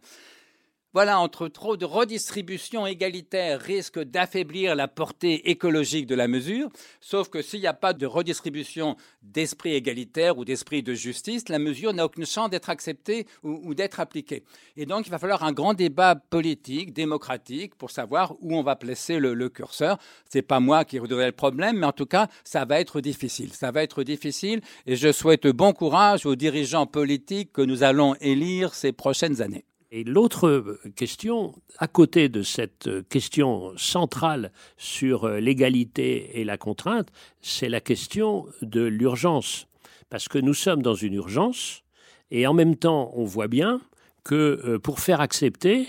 Voilà, 0.91 1.19
entre 1.19 1.49
trop 1.49 1.77
de 1.77 1.85
redistribution 1.85 2.87
égalitaire 2.87 3.61
risque 3.61 3.99
d'affaiblir 3.99 4.75
la 4.75 4.87
portée 4.87 5.51
écologique 5.51 6.07
de 6.07 6.15
la 6.15 6.27
mesure, 6.27 6.67
sauf 6.99 7.29
que 7.29 7.43
s'il 7.43 7.59
n'y 7.59 7.67
a 7.67 7.75
pas 7.75 7.93
de 7.93 8.07
redistribution 8.07 8.97
d'esprit 9.21 9.75
égalitaire 9.75 10.39
ou 10.39 10.45
d'esprit 10.45 10.81
de 10.81 10.95
justice, 10.95 11.47
la 11.47 11.59
mesure 11.59 11.93
n'a 11.93 12.05
aucune 12.05 12.25
chance 12.25 12.49
d'être 12.49 12.71
acceptée 12.71 13.27
ou, 13.43 13.75
d'être 13.75 13.99
appliquée. 13.99 14.43
Et 14.77 14.87
donc, 14.87 15.05
il 15.05 15.11
va 15.11 15.19
falloir 15.19 15.43
un 15.43 15.51
grand 15.51 15.75
débat 15.75 16.15
politique, 16.15 16.91
démocratique, 16.91 17.75
pour 17.75 17.91
savoir 17.91 18.33
où 18.41 18.55
on 18.55 18.63
va 18.63 18.75
placer 18.75 19.19
le, 19.19 19.35
le 19.35 19.49
curseur. 19.49 19.99
C'est 20.27 20.41
pas 20.41 20.59
moi 20.59 20.85
qui 20.85 20.97
résoudrai 20.97 21.27
le 21.27 21.33
problème, 21.33 21.77
mais 21.77 21.85
en 21.85 21.91
tout 21.91 22.07
cas, 22.07 22.29
ça 22.43 22.65
va 22.65 22.79
être 22.79 22.99
difficile. 22.99 23.53
Ça 23.53 23.69
va 23.69 23.83
être 23.83 24.01
difficile, 24.01 24.61
et 24.87 24.95
je 24.95 25.11
souhaite 25.11 25.45
bon 25.45 25.71
courage 25.71 26.25
aux 26.25 26.35
dirigeants 26.35 26.87
politiques 26.87 27.53
que 27.53 27.61
nous 27.61 27.83
allons 27.83 28.15
élire 28.15 28.73
ces 28.73 28.91
prochaines 28.91 29.43
années. 29.43 29.65
Et 29.91 30.03
l'autre 30.03 30.79
question, 30.95 31.55
à 31.79 31.87
côté 31.87 32.29
de 32.29 32.43
cette 32.43 33.07
question 33.09 33.75
centrale 33.75 34.51
sur 34.77 35.27
l'égalité 35.27 36.39
et 36.39 36.43
la 36.43 36.59
contrainte, 36.59 37.07
c'est 37.41 37.69
la 37.69 37.81
question 37.81 38.45
de 38.61 38.81
l'urgence. 38.81 39.67
Parce 40.09 40.27
que 40.27 40.37
nous 40.37 40.53
sommes 40.53 40.83
dans 40.83 40.93
une 40.93 41.15
urgence, 41.15 41.83
et 42.29 42.45
en 42.45 42.53
même 42.53 42.75
temps, 42.75 43.11
on 43.15 43.23
voit 43.23 43.47
bien 43.47 43.81
que 44.23 44.77
pour 44.77 44.99
faire 44.99 45.21
accepter, 45.21 45.87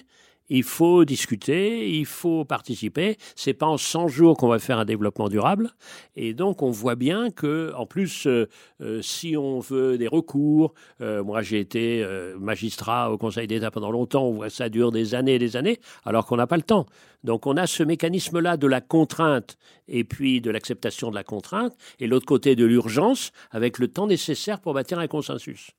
il 0.50 0.64
faut 0.64 1.04
discuter, 1.04 1.88
il 1.88 2.04
faut 2.04 2.44
participer. 2.44 3.16
C'est 3.36 3.54
pas 3.54 3.66
en 3.66 3.78
100 3.78 4.08
jours 4.08 4.36
qu'on 4.36 4.48
va 4.48 4.58
faire 4.58 4.78
un 4.78 4.84
développement 4.84 5.28
durable. 5.28 5.70
Et 6.16 6.34
donc, 6.34 6.62
on 6.62 6.70
voit 6.70 6.96
bien 6.96 7.30
que, 7.30 7.72
en 7.76 7.86
plus, 7.86 8.26
euh, 8.26 8.48
euh, 8.82 9.00
si 9.00 9.36
on 9.36 9.60
veut 9.60 9.96
des 9.96 10.08
recours, 10.08 10.74
euh, 11.00 11.22
moi 11.22 11.40
j'ai 11.42 11.60
été 11.60 12.04
magistrat 12.38 13.12
au 13.12 13.18
Conseil 13.18 13.46
d'État 13.46 13.70
pendant 13.70 13.90
longtemps, 13.90 14.24
on 14.24 14.32
voit 14.32 14.50
ça 14.50 14.68
dure 14.68 14.90
des 14.90 15.14
années 15.14 15.36
et 15.36 15.38
des 15.38 15.56
années, 15.56 15.78
alors 16.04 16.26
qu'on 16.26 16.36
n'a 16.36 16.48
pas 16.48 16.56
le 16.56 16.62
temps. 16.62 16.86
Donc, 17.22 17.46
on 17.46 17.56
a 17.56 17.66
ce 17.66 17.82
mécanisme-là 17.82 18.56
de 18.56 18.66
la 18.66 18.80
contrainte 18.80 19.56
et 19.86 20.04
puis 20.04 20.40
de 20.40 20.50
l'acceptation 20.50 21.10
de 21.10 21.14
la 21.14 21.24
contrainte, 21.24 21.76
et 22.00 22.08
l'autre 22.08 22.26
côté 22.26 22.56
de 22.56 22.64
l'urgence, 22.64 23.30
avec 23.50 23.78
le 23.78 23.88
temps 23.88 24.06
nécessaire 24.08 24.60
pour 24.60 24.74
bâtir 24.74 24.98
un 24.98 25.06
consensus. 25.06 25.72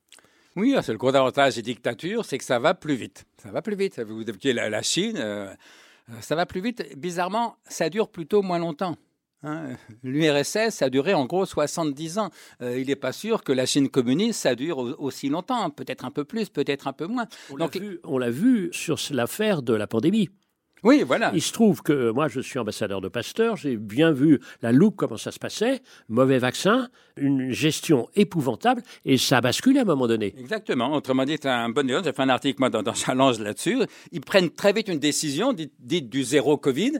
Oui, 0.55 0.75
c'est 0.81 0.91
le 0.91 0.97
gros 0.97 1.15
avantage 1.15 1.55
des 1.55 1.61
dictatures, 1.61 2.25
c'est 2.25 2.37
que 2.37 2.43
ça 2.43 2.59
va 2.59 2.73
plus 2.73 2.95
vite. 2.95 3.25
Ça 3.41 3.51
va 3.51 3.61
plus 3.61 3.75
vite. 3.75 3.99
Vous 4.01 4.21
évoquez 4.21 4.53
la, 4.53 4.69
la 4.69 4.81
Chine, 4.81 5.17
euh, 5.17 5.53
ça 6.19 6.35
va 6.35 6.45
plus 6.45 6.61
vite. 6.61 6.97
Bizarrement, 6.97 7.55
ça 7.67 7.89
dure 7.89 8.09
plutôt 8.09 8.41
moins 8.41 8.59
longtemps. 8.59 8.97
Hein. 9.43 9.75
L'URSS, 10.03 10.69
ça 10.69 10.85
a 10.85 10.89
duré 10.89 11.13
en 11.13 11.25
gros 11.25 11.45
70 11.45 12.19
ans. 12.19 12.29
Euh, 12.61 12.79
il 12.79 12.87
n'est 12.87 12.95
pas 12.95 13.11
sûr 13.11 13.43
que 13.43 13.51
la 13.51 13.65
Chine 13.65 13.89
communiste, 13.89 14.41
ça 14.41 14.55
dure 14.55 14.77
aussi 14.99 15.29
longtemps. 15.29 15.69
Peut-être 15.69 16.05
un 16.05 16.11
peu 16.11 16.25
plus, 16.25 16.49
peut-être 16.49 16.87
un 16.87 16.93
peu 16.93 17.07
moins. 17.07 17.27
On 17.49 17.57
l'a 17.57 18.29
vu, 18.29 18.67
vu 18.67 18.69
sur 18.73 18.97
l'affaire 19.11 19.61
de 19.61 19.73
la 19.73 19.87
pandémie. 19.87 20.29
Oui, 20.83 21.03
voilà. 21.05 21.31
Il 21.35 21.41
se 21.41 21.53
trouve 21.53 21.83
que 21.83 22.09
moi, 22.11 22.27
je 22.27 22.41
suis 22.41 22.57
ambassadeur 22.57 23.01
de 23.01 23.07
Pasteur, 23.07 23.55
j'ai 23.55 23.77
bien 23.77 24.11
vu 24.11 24.39
la 24.61 24.71
loupe, 24.71 24.95
comment 24.95 25.17
ça 25.17 25.31
se 25.31 25.37
passait, 25.37 25.81
mauvais 26.09 26.39
vaccin, 26.39 26.89
une 27.17 27.51
gestion 27.51 28.09
épouvantable, 28.15 28.81
et 29.05 29.17
ça 29.17 29.37
a 29.37 29.41
basculé 29.41 29.79
à 29.79 29.81
un 29.83 29.85
moment 29.85 30.07
donné. 30.07 30.33
Exactement. 30.39 30.93
Autrement 30.93 31.23
dit, 31.25 31.37
c'est 31.39 31.49
un 31.49 31.69
bon 31.69 31.87
exemple. 31.87 32.05
J'ai 32.05 32.13
fait 32.13 32.21
un 32.23 32.29
article, 32.29 32.59
moi, 32.59 32.69
dans, 32.69 32.93
Challenge 32.93 33.39
là-dessus. 33.39 33.79
Ils 34.11 34.21
prennent 34.21 34.49
très 34.49 34.73
vite 34.73 34.87
une 34.87 34.99
décision, 34.99 35.53
dite, 35.53 36.09
du 36.09 36.23
zéro 36.23 36.57
Covid, 36.57 36.93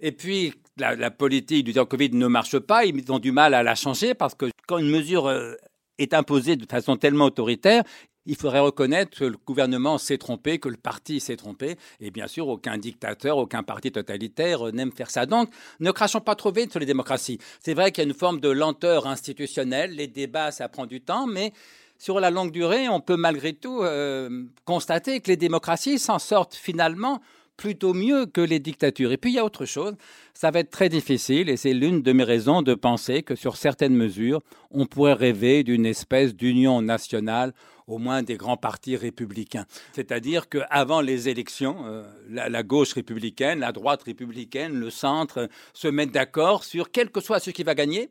et 0.00 0.12
puis 0.12 0.54
la, 0.78 1.10
politique 1.10 1.64
du 1.64 1.72
zéro 1.72 1.86
Covid 1.86 2.10
ne 2.12 2.26
marche 2.26 2.58
pas, 2.58 2.86
ils 2.86 3.12
ont 3.12 3.18
du 3.18 3.32
mal 3.32 3.52
à 3.52 3.62
la 3.62 3.74
changer, 3.74 4.14
parce 4.14 4.34
que 4.34 4.46
quand 4.66 4.78
une 4.78 4.90
mesure 4.90 5.26
euh, 5.26 5.54
est 5.98 6.14
imposée 6.14 6.56
de 6.56 6.66
façon 6.66 6.96
tellement 6.96 7.26
autoritaire, 7.26 7.84
il 8.26 8.36
faudrait 8.36 8.60
reconnaître 8.60 9.18
que 9.18 9.24
le 9.24 9.36
gouvernement 9.46 9.98
s'est 9.98 10.18
trompé, 10.18 10.58
que 10.58 10.68
le 10.68 10.76
parti 10.76 11.20
s'est 11.20 11.36
trompé, 11.36 11.76
et 12.00 12.10
bien 12.10 12.26
sûr, 12.26 12.48
aucun 12.48 12.78
dictateur, 12.78 13.38
aucun 13.38 13.62
parti 13.62 13.92
totalitaire 13.92 14.72
n'aime 14.72 14.92
faire 14.92 15.10
ça. 15.10 15.26
Donc, 15.26 15.50
ne 15.80 15.90
crachons 15.90 16.20
pas 16.20 16.34
trop 16.34 16.52
vite 16.52 16.70
sur 16.70 16.80
les 16.80 16.86
démocraties. 16.86 17.38
C'est 17.60 17.74
vrai 17.74 17.92
qu'il 17.92 18.04
y 18.04 18.06
a 18.06 18.08
une 18.08 18.16
forme 18.16 18.40
de 18.40 18.48
lenteur 18.48 19.06
institutionnelle, 19.06 19.92
les 19.92 20.06
débats, 20.06 20.50
ça 20.50 20.68
prend 20.68 20.86
du 20.86 21.00
temps, 21.00 21.26
mais 21.26 21.52
sur 21.98 22.20
la 22.20 22.30
longue 22.30 22.50
durée, 22.50 22.88
on 22.88 23.00
peut 23.00 23.16
malgré 23.16 23.52
tout 23.52 23.82
euh, 23.82 24.44
constater 24.64 25.20
que 25.20 25.28
les 25.28 25.36
démocraties 25.36 25.98
s'en 25.98 26.18
sortent 26.18 26.54
finalement 26.54 27.20
plutôt 27.56 27.94
mieux 27.94 28.26
que 28.26 28.40
les 28.40 28.58
dictatures. 28.58 29.12
Et 29.12 29.16
puis 29.16 29.30
il 29.30 29.34
y 29.34 29.38
a 29.38 29.44
autre 29.44 29.64
chose, 29.64 29.94
ça 30.32 30.50
va 30.50 30.60
être 30.60 30.70
très 30.70 30.88
difficile, 30.88 31.48
et 31.48 31.56
c'est 31.56 31.72
l'une 31.72 32.02
de 32.02 32.12
mes 32.12 32.24
raisons 32.24 32.62
de 32.62 32.74
penser 32.74 33.22
que 33.22 33.36
sur 33.36 33.56
certaines 33.56 33.94
mesures, 33.94 34.42
on 34.70 34.86
pourrait 34.86 35.12
rêver 35.12 35.62
d'une 35.62 35.86
espèce 35.86 36.34
d'union 36.34 36.82
nationale 36.82 37.52
au 37.86 37.98
moins 37.98 38.22
des 38.22 38.36
grands 38.36 38.56
partis 38.56 38.96
républicains. 38.96 39.66
C'est-à-dire 39.92 40.48
qu'avant 40.48 41.00
les 41.00 41.28
élections, 41.28 41.86
euh, 41.86 42.04
la, 42.30 42.62
gauche 42.62 42.92
républicaine, 42.94 43.60
la 43.60 43.72
droite 43.72 44.02
républicaine, 44.04 44.74
le 44.74 44.90
centre 44.90 45.48
se 45.72 45.88
mettent 45.88 46.12
d'accord 46.12 46.64
sur 46.64 46.90
quel 46.90 47.10
que 47.10 47.20
soit 47.20 47.40
ce 47.40 47.50
qui 47.50 47.62
va 47.62 47.74
gagner. 47.74 48.10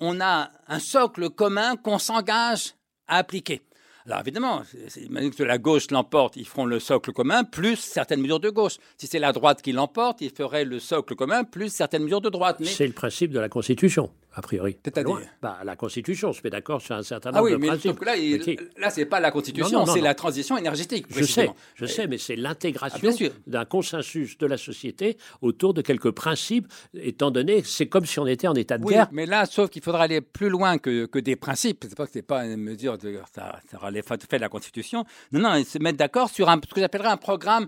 On 0.00 0.20
a 0.20 0.50
un 0.68 0.78
socle 0.78 1.30
commun 1.30 1.76
qu'on 1.76 1.98
s'engage 1.98 2.74
à 3.06 3.18
appliquer. 3.18 3.62
Alors 4.04 4.18
évidemment, 4.20 4.62
que 4.62 5.42
la 5.44 5.58
gauche 5.58 5.90
l'emporte, 5.92 6.36
ils 6.36 6.46
feront 6.46 6.66
le 6.66 6.80
socle 6.80 7.12
commun 7.12 7.44
plus 7.44 7.76
certaines 7.76 8.20
mesures 8.20 8.40
de 8.40 8.50
gauche. 8.50 8.78
Si 8.98 9.06
c'est 9.06 9.20
la 9.20 9.32
droite 9.32 9.62
qui 9.62 9.70
l'emporte, 9.70 10.20
ils 10.20 10.30
feraient 10.30 10.64
le 10.64 10.80
socle 10.80 11.14
commun 11.14 11.44
plus 11.44 11.72
certaines 11.72 12.02
mesures 12.02 12.20
de 12.20 12.28
droite. 12.28 12.56
C'est 12.64 12.86
le 12.86 12.92
principe 12.92 13.30
de 13.30 13.38
la 13.38 13.48
Constitution 13.48 14.10
a 14.34 14.42
priori. 14.42 14.78
C'est-à-dire 14.84 15.20
bah, 15.40 15.58
La 15.64 15.76
Constitution, 15.76 16.30
on 16.30 16.32
se 16.32 16.40
met 16.42 16.50
d'accord 16.50 16.80
sur 16.80 16.94
un 16.94 17.02
certain 17.02 17.30
nombre 17.30 17.40
ah 17.40 17.44
oui, 17.44 17.52
de 17.52 17.56
mais 17.56 17.66
principes. 17.68 18.02
là, 18.02 18.16
il, 18.16 18.56
là 18.78 18.90
c'est 18.90 19.04
pas 19.04 19.20
la 19.20 19.30
Constitution, 19.30 19.86
c'est 19.86 20.00
la 20.00 20.14
transition 20.14 20.56
énergétique. 20.56 21.06
Je 21.10 21.24
sais, 21.24 21.50
je 21.74 21.86
sais, 21.86 22.06
mais 22.06 22.18
c'est 22.18 22.36
l'intégration 22.36 23.10
ah, 23.20 23.28
d'un 23.46 23.64
consensus 23.64 24.38
de 24.38 24.46
la 24.46 24.56
société 24.56 25.16
autour 25.40 25.74
de 25.74 25.82
quelques 25.82 26.10
principes, 26.10 26.66
étant 26.94 27.30
donné 27.30 27.62
c'est 27.64 27.86
comme 27.86 28.06
si 28.06 28.18
on 28.18 28.26
était 28.26 28.48
en 28.48 28.54
état 28.54 28.78
de 28.78 28.84
oui, 28.84 28.94
guerre. 28.94 29.08
mais 29.12 29.26
là, 29.26 29.46
sauf 29.46 29.70
qu'il 29.70 29.82
faudra 29.82 30.04
aller 30.04 30.20
plus 30.20 30.48
loin 30.48 30.78
que, 30.78 31.06
que 31.06 31.18
des 31.18 31.36
principes. 31.36 31.84
C'est 31.88 31.96
pas 31.96 32.06
que 32.06 32.12
c'est 32.12 32.22
pas 32.22 32.44
une 32.44 32.56
mesure 32.56 32.98
de 32.98 33.20
ça, 33.34 33.60
ça 33.70 33.78
relève 33.78 34.04
fait 34.04 34.36
de 34.36 34.42
la 34.42 34.48
Constitution. 34.48 35.04
Non, 35.32 35.40
non, 35.40 35.54
ils 35.56 35.64
se 35.64 35.78
mettent 35.78 35.96
d'accord 35.96 36.30
sur 36.30 36.48
un, 36.48 36.60
ce 36.66 36.74
que 36.74 36.80
j'appellerais 36.80 37.08
un 37.08 37.16
programme 37.16 37.66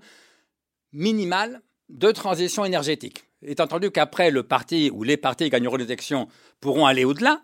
minimal 0.92 1.61
de 1.88 2.11
transition 2.11 2.64
énergétique 2.64 3.24
étant 3.44 3.64
entendu 3.64 3.90
qu'après 3.90 4.30
le 4.30 4.42
parti 4.42 4.90
ou 4.92 5.02
les 5.02 5.16
partis 5.16 5.48
gagneront 5.48 5.76
les 5.76 5.85
élections 5.85 6.28
pourront 6.61 6.87
aller 6.87 7.04
au-delà, 7.04 7.42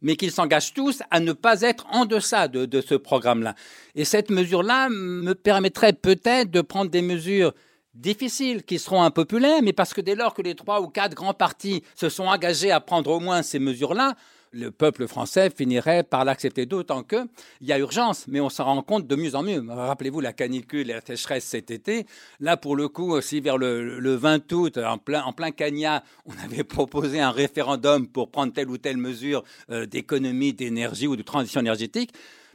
mais 0.00 0.16
qu'ils 0.16 0.30
s'engagent 0.30 0.74
tous 0.74 1.02
à 1.10 1.20
ne 1.20 1.32
pas 1.32 1.62
être 1.62 1.86
en 1.90 2.06
deçà 2.06 2.48
de, 2.48 2.66
de 2.66 2.80
ce 2.80 2.94
programme-là. 2.94 3.54
Et 3.94 4.04
cette 4.04 4.30
mesure-là 4.30 4.88
me 4.90 5.34
permettrait 5.34 5.92
peut-être 5.92 6.50
de 6.50 6.60
prendre 6.60 6.90
des 6.90 7.02
mesures 7.02 7.52
difficiles, 7.94 8.62
qui 8.62 8.78
seront 8.78 9.02
impopulaires, 9.02 9.62
mais 9.62 9.72
parce 9.72 9.92
que 9.92 10.00
dès 10.00 10.14
lors 10.14 10.34
que 10.34 10.42
les 10.42 10.54
trois 10.54 10.80
ou 10.80 10.88
quatre 10.88 11.14
grands 11.14 11.34
partis 11.34 11.82
se 11.96 12.08
sont 12.08 12.26
engagés 12.26 12.70
à 12.70 12.80
prendre 12.80 13.10
au 13.10 13.18
moins 13.18 13.42
ces 13.42 13.58
mesures-là, 13.58 14.14
le 14.52 14.70
peuple 14.70 15.06
français 15.06 15.50
finirait 15.50 16.02
par 16.02 16.24
l'accepter, 16.24 16.66
d'autant 16.66 17.02
qu'il 17.02 17.26
y 17.60 17.72
a 17.72 17.78
urgence, 17.78 18.26
mais 18.28 18.40
on 18.40 18.48
s'en 18.48 18.64
rend 18.64 18.82
compte 18.82 19.06
de 19.06 19.16
mieux 19.16 19.34
en 19.34 19.42
mieux. 19.42 19.64
Rappelez-vous 19.68 20.20
la 20.20 20.32
canicule 20.32 20.90
et 20.90 20.94
la 20.94 21.00
sécheresse 21.00 21.44
cet 21.44 21.70
été. 21.70 22.06
Là, 22.40 22.56
pour 22.56 22.76
le 22.76 22.88
coup, 22.88 23.12
aussi 23.12 23.40
vers 23.40 23.58
le, 23.58 24.14
20 24.14 24.52
août, 24.52 24.78
en 24.78 24.98
plein, 24.98 25.22
en 25.22 25.32
Cagna, 25.32 26.02
on 26.26 26.32
avait 26.44 26.64
proposé 26.64 27.20
un 27.20 27.30
référendum 27.30 28.06
pour 28.08 28.30
prendre 28.30 28.52
telle 28.52 28.68
ou 28.68 28.78
telle 28.78 28.96
mesure 28.96 29.44
euh, 29.70 29.86
d'économie, 29.86 30.52
d'énergie 30.52 31.06
ou 31.06 31.16
de 31.16 31.22
transition 31.22 31.60
énergétique 31.60 32.12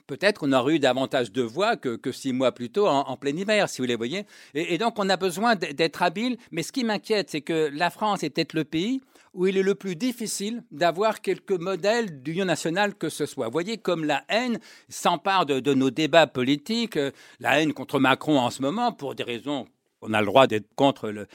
peut-être 0.07 0.39
qu'on 0.39 0.53
aurait 0.53 0.75
eu 0.75 0.79
davantage 0.79 1.31
de 1.31 1.41
voix 1.41 1.75
que, 1.77 2.11
six 2.11 2.33
mois 2.33 2.51
plus 2.51 2.69
tôt 2.69 2.87
en, 2.87 3.17
plein 3.17 3.35
hiver, 3.35 3.69
si 3.69 3.81
vous 3.81 3.87
les 3.87 3.95
voyez. 3.95 4.25
Et, 4.53 4.77
donc, 4.77 4.99
on 4.99 5.09
a 5.09 5.17
besoin 5.17 5.55
d'être 5.55 6.01
habile. 6.01 6.37
Mais 6.51 6.63
ce 6.63 6.71
qui 6.71 6.83
m'inquiète, 6.83 7.29
c'est 7.29 7.41
que 7.41 7.69
la 7.73 7.89
France 7.89 8.23
est 8.23 8.29
peut-être 8.29 8.53
le 8.53 8.63
pays 8.63 9.01
où 9.33 9.47
il 9.47 9.57
est 9.57 9.63
le 9.63 9.73
plus 9.73 9.95
difficile 9.95 10.63
d'avoir 10.71 11.21
quelques 11.21 11.59
modèles 11.59 12.21
d'union 12.21 12.45
nationale 12.45 12.93
que 12.93 13.09
ce 13.09 13.25
soit. 13.25 13.47
Vous 13.47 13.51
voyez 13.51 13.79
comme 13.79 14.05
la 14.05 14.23
haine 14.29 14.59
s'empare 14.89 15.47
de, 15.47 15.59
de, 15.59 15.73
nos 15.73 15.89
débats 15.89 16.27
politiques, 16.27 16.97
euh, 16.97 17.11
la 17.39 17.59
haine 17.59 17.73
contre 17.73 17.99
Macron 17.99 18.37
en 18.39 18.51
ce 18.51 18.61
moment, 18.61 18.91
pour 18.91 19.15
des 19.15 19.23
raisons 19.23 19.65
on 20.03 20.13
a 20.13 20.19
le 20.19 20.25
droit 20.25 20.47
d'être 20.47 20.67
contre 20.75 21.09
le, 21.09 21.27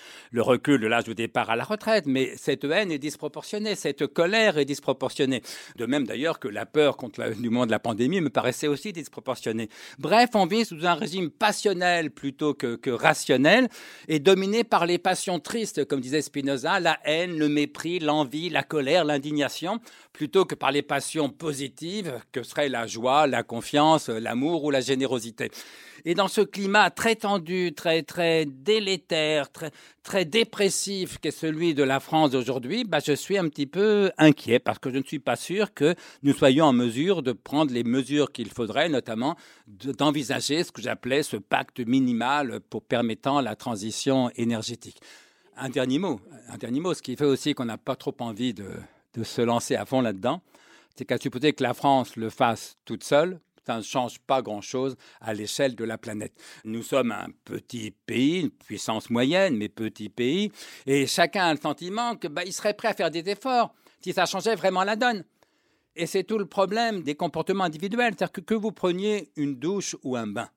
recul 0.43 0.81
de 0.81 0.87
l'âge 0.87 1.05
de 1.05 1.13
départ 1.13 1.51
à 1.51 1.57
la 1.57 1.65
retraite, 1.65 2.05
mais 2.07 2.33
cette 2.37 2.65
haine 2.65 2.93
est 2.93 2.99
disproportionnée, 2.99 3.75
cette 3.75 4.07
colère 4.07 4.59
est 4.59 4.65
disproportionnée. 4.65 5.43
De 5.77 5.87
même 5.87 6.07
d'ailleurs 6.07 6.39
que 6.39 6.49
la 6.49 6.67
peur 6.67 6.97
contre 6.97 7.31
du 7.41 7.51
moment 7.51 7.67
de 7.67 7.71
la 7.71 7.79
pandémie 7.79 8.21
me 8.21 8.31
paraissait 8.31 8.69
aussi 8.69 8.93
disproportionnée. 8.93 9.69
Bref, 9.99 10.31
on 10.35 10.47
vit 10.47 10.65
sous 10.65 10.87
un 10.87 10.95
régime 10.95 11.31
passionnel 11.31 12.11
plutôt 12.11 12.55
que, 12.55 12.77
que 12.77 12.91
rationnel 12.91 13.69
et 14.07 14.19
dominé 14.21 14.65
par 14.65 14.87
les 14.87 14.99
passions 14.99 15.41
tristes, 15.41 15.85
comme 15.85 16.01
disait 16.01 16.23
Spinoza, 16.23 16.81
la 16.81 16.99
haine, 17.05 17.39
le 17.39 17.49
mépris, 17.49 17.99
l'envie, 17.99 18.51
la 18.51 18.63
colère, 18.63 19.05
l'indignation, 19.05 19.81
plutôt 20.13 20.45
que 20.45 20.55
par 20.55 20.73
les 20.73 20.83
passions 20.83 21.31
positives 21.31 22.21
que 22.33 22.43
seraient 22.43 22.69
la 22.69 22.87
joie, 22.87 23.27
la 23.27 23.43
confiance, 23.43 24.09
l'amour 24.09 24.65
ou 24.65 24.71
la 24.71 24.81
générosité. 24.81 25.51
Et 26.05 26.15
dans 26.15 26.29
ce 26.29 26.41
climat 26.41 26.91
très 26.91 27.17
tendu, 27.17 27.73
très, 27.75 28.03
très 28.03 28.47
délétère, 28.63 29.49
très, 30.03 30.25
dépressif 30.25 31.19
qu'est 31.19 31.31
celui 31.31 31.75
de 31.75 31.83
la 31.83 32.01
France 32.01 32.31
d'aujourd'hui, 32.31 32.85
bah, 32.85 32.99
je 33.05 33.13
suis 33.13 33.39
un 33.39 33.49
petit 33.49 33.67
peu 33.67 34.11
inquiet 34.19 34.59
parce 34.59 34.79
que 34.79 34.91
je 34.91 34.99
ne 34.99 35.03
suis 35.03 35.19
pas 35.19 35.37
sûr 35.37 35.73
que 35.75 35.95
nous 36.23 36.33
soyons 36.33 36.67
en 36.67 36.73
mesure 36.73 37.23
de 37.23 37.33
prendre 37.33 37.73
les 37.73 37.85
mesures 37.85 38.33
qu'il 38.33 38.51
faudrait, 38.51 38.89
notamment 38.89 39.37
d'envisager 39.67 40.65
ce 40.65 40.73
que 40.73 40.83
j'appelais 40.83 41.23
ce 41.23 41.37
pacte 41.37 41.81
minimal 41.81 42.61
pour 42.69 42.83
permettant 42.83 43.41
la 43.41 43.57
transition 43.57 44.31
énergétique. 44.37 45.01
Un 45.57 45.69
dernier 45.69 45.99
mot, 45.99 46.21
un 46.49 46.57
dernier 46.57 46.81
mot, 46.81 46.95
ce 46.95 47.03
qui 47.03 47.17
fait 47.17 47.25
aussi 47.25 47.55
qu'on 47.55 47.65
n'a 47.65 47.79
pas 47.79 47.97
trop 47.97 48.15
envie 48.21 48.55
de 48.55 48.71
se 49.23 49.43
lancer 49.43 49.75
à 49.75 49.85
fond 49.85 50.01
là-dedans, 50.01 50.41
c'est 50.99 51.05
qu'à 51.05 51.19
supposer 51.19 51.53
que 51.53 51.63
la 51.63 51.75
France 51.75 52.17
le 52.17 52.29
fasse 52.29 52.77
toute 52.85 53.05
seule, 53.05 53.39
ça 53.69 53.77
ne 53.77 53.83
change 53.83 54.19
pas 54.21 54.41
grand-chose 54.41 54.97
à 55.21 55.35
l'échelle 55.35 55.77
de 55.77 55.85
la 55.85 55.99
planète. 55.99 56.33
Nous 56.65 56.83
sommes 56.83 57.13
un 57.13 57.27
petit 57.45 57.91
pays, 57.91 58.41
une 58.41 58.51
puissance 58.51 59.11
moyenne, 59.11 59.59
mais 59.59 59.69
petit 59.69 60.09
pays, 60.09 60.51
et 60.87 61.07
chacun 61.07 61.45
a 61.45 61.53
le 61.53 61.61
sentiment 61.61 62.17
qu'il 62.17 62.31
bah, 62.31 62.51
serait 62.51 62.73
prêt 62.73 62.89
à 62.89 62.95
faire 62.95 63.11
des 63.11 63.29
efforts 63.29 63.75
si 64.01 64.15
ça 64.15 64.25
changeait 64.25 64.55
vraiment 64.55 64.85
la 64.85 64.97
donne. 64.97 65.23
Et 65.97 66.07
c'est 66.07 66.25
tout 66.25 66.39
le 66.39 66.47
problème 66.47 67.03
des 67.03 67.15
comportements 67.15 67.65
individuels, 67.65 68.15
c'est-à-dire 68.17 68.33
que, 68.33 68.41
que 68.41 68.55
vous 68.55 68.73
preniez 68.73 69.31
une 69.37 69.57
douche 69.57 69.97
ou 70.03 70.17
un 70.17 70.27
bain. 70.27 70.49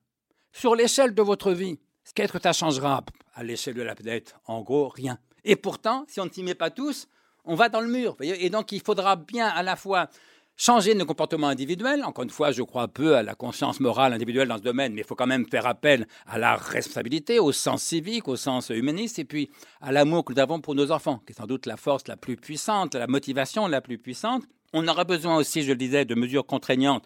Sur 0.50 0.74
l'échelle 0.74 1.14
de 1.14 1.20
votre 1.22 1.52
vie, 1.52 1.78
qu'est-ce 2.14 2.32
que 2.32 2.40
ça 2.40 2.54
changera 2.54 3.04
à 3.34 3.44
l'échelle 3.44 3.74
de 3.74 3.82
la 3.82 3.94
planète? 3.94 4.36
En 4.46 4.62
gros, 4.62 4.88
rien. 4.88 5.18
Et 5.44 5.56
pourtant, 5.56 6.06
si 6.08 6.18
on 6.18 6.24
ne 6.24 6.30
s'y 6.30 6.42
met 6.42 6.54
pas 6.54 6.70
tous, 6.70 7.08
on 7.44 7.56
va 7.56 7.68
dans 7.68 7.80
le 7.80 7.88
mur. 7.88 8.16
Et 8.20 8.48
donc, 8.48 8.72
il 8.72 8.80
faudra 8.80 9.16
bien 9.16 9.48
à 9.48 9.62
la 9.62 9.76
fois 9.76 10.08
changer 10.56 10.94
nos 10.94 11.06
comportements 11.06 11.48
individuels. 11.48 12.04
Encore 12.04 12.24
une 12.24 12.30
fois, 12.30 12.52
je 12.52 12.62
crois 12.62 12.88
peu 12.88 13.16
à 13.16 13.22
la 13.22 13.34
conscience 13.34 13.80
morale 13.80 14.12
individuelle 14.12 14.48
dans 14.48 14.58
ce 14.58 14.62
domaine, 14.62 14.92
mais 14.92 15.00
il 15.00 15.06
faut 15.06 15.14
quand 15.14 15.26
même 15.26 15.46
faire 15.50 15.66
appel 15.66 16.06
à 16.26 16.38
la 16.38 16.56
responsabilité, 16.56 17.38
au 17.38 17.52
sens 17.52 17.82
civique, 17.82 18.28
au 18.28 18.36
sens 18.36 18.70
humaniste, 18.70 19.18
et 19.18 19.24
puis 19.24 19.50
à 19.80 19.92
l'amour 19.92 20.24
que 20.24 20.32
nous 20.32 20.40
avons 20.40 20.60
pour 20.60 20.74
nos 20.74 20.90
enfants, 20.90 21.22
qui 21.26 21.32
est 21.32 21.36
sans 21.36 21.46
doute 21.46 21.66
la 21.66 21.76
force 21.76 22.06
la 22.08 22.16
plus 22.16 22.36
puissante, 22.36 22.94
la 22.94 23.06
motivation 23.06 23.66
la 23.66 23.80
plus 23.80 23.98
puissante. 23.98 24.44
On 24.72 24.86
aura 24.88 25.04
besoin 25.04 25.36
aussi, 25.36 25.62
je 25.62 25.68
le 25.68 25.76
disais, 25.76 26.04
de 26.04 26.14
mesures 26.14 26.46
contraignantes 26.46 27.04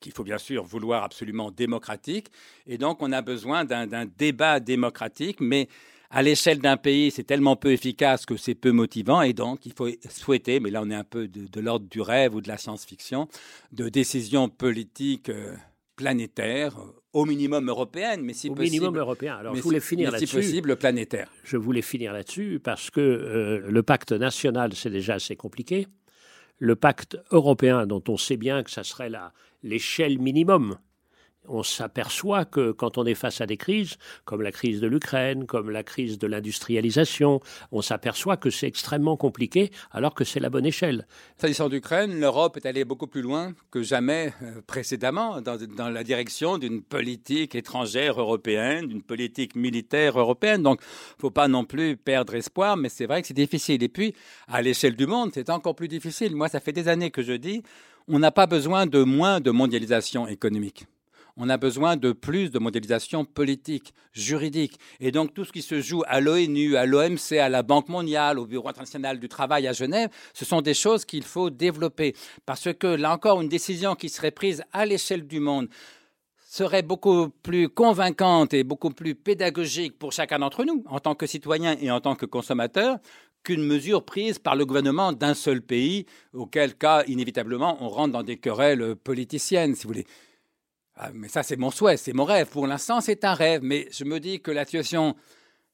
qu'il 0.00 0.12
faut 0.12 0.24
bien 0.24 0.38
sûr 0.38 0.64
vouloir 0.64 1.04
absolument 1.04 1.50
démocratiques. 1.50 2.28
Et 2.66 2.78
donc, 2.78 3.02
on 3.02 3.12
a 3.12 3.22
besoin 3.22 3.64
d'un 3.64 4.06
débat 4.06 4.60
démocratique, 4.60 5.40
mais 5.40 5.68
à 6.10 6.22
l'échelle 6.22 6.60
d'un 6.60 6.76
pays, 6.76 7.10
c'est 7.10 7.24
tellement 7.24 7.56
peu 7.56 7.72
efficace 7.72 8.26
que 8.26 8.36
c'est 8.36 8.54
peu 8.54 8.72
motivant 8.72 9.22
et 9.22 9.32
donc 9.32 9.66
il 9.66 9.72
faut 9.72 9.88
souhaiter, 10.08 10.60
mais 10.60 10.70
là 10.70 10.82
on 10.82 10.90
est 10.90 10.94
un 10.94 11.04
peu 11.04 11.28
de, 11.28 11.60
l'ordre 11.60 11.86
du 11.88 12.00
rêve 12.00 12.34
ou 12.34 12.40
de 12.40 12.48
la 12.48 12.56
science-fiction, 12.56 13.28
de 13.72 13.88
décisions 13.88 14.48
politiques 14.48 15.28
euh, 15.28 15.54
planétaires, 15.96 16.76
au 17.12 17.24
minimum 17.24 17.68
européennes, 17.70 18.20
mais 18.22 18.34
si 18.34 18.50
au 18.50 18.54
possible. 18.54 18.72
minimum 18.72 18.98
européen. 18.98 19.36
Alors 19.36 19.54
je 19.54 19.62
voulais 19.62 19.80
finir 19.80 20.10
là-dessus. 20.10 20.26
Si 20.26 20.36
possible, 20.36 20.76
planétaire. 20.76 21.30
Je 21.44 21.56
voulais 21.56 21.80
finir 21.80 22.12
là-dessus 22.12 22.60
parce 22.62 22.90
que 22.90 23.00
euh, 23.00 23.70
le 23.70 23.82
pacte 23.82 24.12
national, 24.12 24.74
c'est 24.74 24.90
déjà 24.90 25.14
assez 25.14 25.34
compliqué. 25.34 25.86
Le 26.58 26.76
pacte 26.76 27.18
européen, 27.30 27.86
dont 27.86 28.02
on 28.08 28.18
sait 28.18 28.36
bien 28.36 28.62
que 28.62 28.70
ça 28.70 28.84
serait 28.84 29.10
l'échelle 29.62 30.18
minimum 30.18 30.76
on 31.48 31.62
s'aperçoit 31.62 32.44
que 32.44 32.72
quand 32.72 32.98
on 32.98 33.06
est 33.06 33.14
face 33.14 33.40
à 33.40 33.46
des 33.46 33.56
crises, 33.56 33.96
comme 34.24 34.42
la 34.42 34.52
crise 34.52 34.80
de 34.80 34.86
l'Ukraine, 34.86 35.46
comme 35.46 35.70
la 35.70 35.82
crise 35.82 36.18
de 36.18 36.26
l'industrialisation, 36.26 37.40
on 37.72 37.82
s'aperçoit 37.82 38.36
que 38.36 38.50
c'est 38.50 38.66
extrêmement 38.66 39.16
compliqué 39.16 39.70
alors 39.90 40.14
que 40.14 40.24
c'est 40.24 40.40
la 40.40 40.50
bonne 40.50 40.66
échelle. 40.66 41.06
S'agissant 41.38 41.68
d'Ukraine, 41.68 42.18
l'Europe 42.18 42.56
est 42.56 42.66
allée 42.66 42.84
beaucoup 42.84 43.06
plus 43.06 43.22
loin 43.22 43.52
que 43.70 43.82
jamais 43.82 44.32
euh, 44.42 44.60
précédemment 44.66 45.40
dans, 45.40 45.56
dans, 45.56 45.88
la 45.88 46.04
direction 46.04 46.58
d'une 46.58 46.82
politique 46.82 47.54
étrangère 47.54 48.20
européenne, 48.20 48.86
d'une 48.86 49.02
politique 49.02 49.54
militaire 49.54 50.18
européenne. 50.18 50.62
Donc, 50.62 50.80
il 50.82 51.18
ne 51.18 51.20
faut 51.20 51.30
pas 51.30 51.48
non 51.48 51.64
plus 51.64 51.96
perdre 51.96 52.34
espoir, 52.34 52.76
mais 52.76 52.88
c'est 52.88 53.06
vrai 53.06 53.22
que 53.22 53.28
c'est 53.28 53.34
difficile. 53.34 53.82
Et 53.82 53.88
puis, 53.88 54.14
à 54.48 54.62
l'échelle 54.62 54.96
du 54.96 55.06
monde, 55.06 55.30
c'est 55.34 55.50
encore 55.50 55.74
plus 55.74 55.88
difficile. 55.88 56.34
Moi, 56.34 56.48
ça 56.48 56.60
fait 56.60 56.72
des 56.72 56.88
années 56.88 57.10
que 57.10 57.22
je 57.22 57.32
dis, 57.32 57.62
on 58.08 58.18
n'a 58.18 58.30
pas 58.30 58.46
besoin 58.46 58.86
de 58.86 59.02
moins 59.02 59.40
de 59.40 59.50
mondialisation 59.50 60.26
économique 60.28 60.86
on 61.36 61.48
a 61.48 61.56
besoin 61.56 61.96
de 61.96 62.12
plus 62.12 62.50
de 62.50 62.58
modélisation 62.58 63.24
politique, 63.24 63.92
juridique. 64.12 64.78
Et 65.00 65.10
donc 65.12 65.34
tout 65.34 65.44
ce 65.44 65.52
qui 65.52 65.62
se 65.62 65.80
joue 65.80 66.02
à 66.06 66.20
l'ONU, 66.20 66.76
à 66.76 66.86
l'OMC, 66.86 67.38
à 67.38 67.48
la 67.48 67.62
Banque 67.62 67.88
mondiale, 67.88 68.38
au 68.38 68.46
Bureau 68.46 68.68
international 68.68 69.20
du 69.20 69.28
travail 69.28 69.66
à 69.66 69.72
Genève, 69.72 70.10
ce 70.32 70.44
sont 70.44 70.62
des 70.62 70.74
choses 70.74 71.04
qu'il 71.04 71.24
faut 71.24 71.50
développer. 71.50 72.14
Parce 72.46 72.72
que 72.72 72.86
là 72.86 73.12
encore, 73.12 73.40
une 73.40 73.48
décision 73.48 73.94
qui 73.94 74.08
serait 74.08 74.30
prise 74.30 74.62
à 74.72 74.86
l'échelle 74.86 75.26
du 75.26 75.40
monde 75.40 75.68
serait 76.48 76.82
beaucoup 76.82 77.28
plus 77.28 77.68
convaincante 77.68 78.54
et 78.54 78.64
beaucoup 78.64 78.90
plus 78.90 79.14
pédagogique 79.14 79.98
pour 79.98 80.12
chacun 80.12 80.38
d'entre 80.38 80.64
nous, 80.64 80.82
en 80.86 81.00
tant 81.00 81.14
que 81.14 81.26
citoyen 81.26 81.76
et 81.82 81.90
en 81.90 82.00
tant 82.00 82.14
que 82.14 82.24
consommateur, 82.24 82.98
qu'une 83.42 83.62
mesure 83.62 84.04
prise 84.04 84.38
par 84.38 84.56
le 84.56 84.64
gouvernement 84.64 85.12
d'un 85.12 85.34
seul 85.34 85.60
pays, 85.60 86.06
auquel 86.32 86.74
cas, 86.74 87.04
inévitablement, 87.06 87.76
on 87.80 87.88
rentre 87.88 88.12
dans 88.12 88.22
des 88.22 88.38
querelles 88.38 88.96
politiciennes, 88.96 89.74
si 89.74 89.82
vous 89.82 89.88
voulez. 89.88 90.06
Ah, 90.98 91.10
mais 91.12 91.28
ça, 91.28 91.42
c'est 91.42 91.56
mon 91.56 91.70
souhait, 91.70 91.98
c'est 91.98 92.14
mon 92.14 92.24
rêve. 92.24 92.48
Pour 92.48 92.66
l'instant, 92.66 93.02
c'est 93.02 93.24
un 93.24 93.34
rêve. 93.34 93.60
Mais 93.62 93.86
je 93.90 94.04
me 94.04 94.18
dis 94.18 94.40
que 94.40 94.50
la 94.50 94.64
situation 94.64 95.14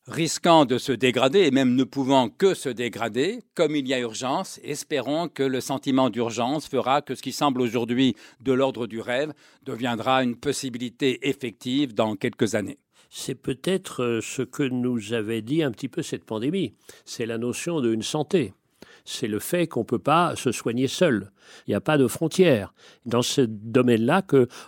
risquant 0.09 0.65
de 0.65 0.79
se 0.79 0.91
dégrader, 0.91 1.41
et 1.41 1.51
même 1.53 1.77
ne 1.77 1.85
pouvant 1.85 2.29
que 2.29 2.55
se 2.55 2.69
dégrader, 2.69 3.39
comme 3.55 3.77
il 3.77 3.87
y 3.87 3.95
a 3.95 4.01
urgence, 4.01 4.59
espérons 4.65 5.29
que 5.29 5.45
le 5.45 5.61
sentiment 5.61 6.11
d'urgence 6.11 6.67
fera 6.67 7.03
que 7.03 7.15
ce 7.15 7.23
qui 7.23 7.31
semble 7.31 7.61
aujourd'hui 7.61 8.17
de 8.41 8.53
l'ordre 8.53 8.89
du 8.89 9.01
rêve 9.01 9.33
deviendra 9.63 10.25
une 10.25 10.35
possibilité 10.35 11.29
effective 11.29 11.95
dans 11.95 12.17
quelques 12.17 12.57
années. 12.57 12.79
C'est 13.09 13.37
peut-être 13.37 14.03
euh, 14.03 14.21
ce 14.23 14.43
que 14.43 14.63
nous 14.63 15.13
avait 15.13 15.43
dit 15.43 15.63
un 15.63 15.71
petit 15.71 15.89
peu 15.89 16.03
cette 16.03 16.25
pandémie. 16.25 16.75
C'est 17.05 17.27
la 17.27 17.39
notion 17.39 17.81
d'une 17.81 18.03
santé 18.03 18.55
c'est 19.05 19.27
le 19.27 19.39
fait 19.39 19.67
qu'on 19.67 19.81
ne 19.81 19.85
peut 19.85 19.99
pas 19.99 20.35
se 20.37 20.53
soigner 20.53 20.89
seul. 20.89 21.31
Il 21.67 21.71
n'y 21.71 21.75
a 21.75 21.81
pas 21.81 21.99
de 21.99 22.07
frontières. 22.07 22.73
Dans 23.07 23.23
ce 23.23 23.41
domaine-là, 23.41 24.23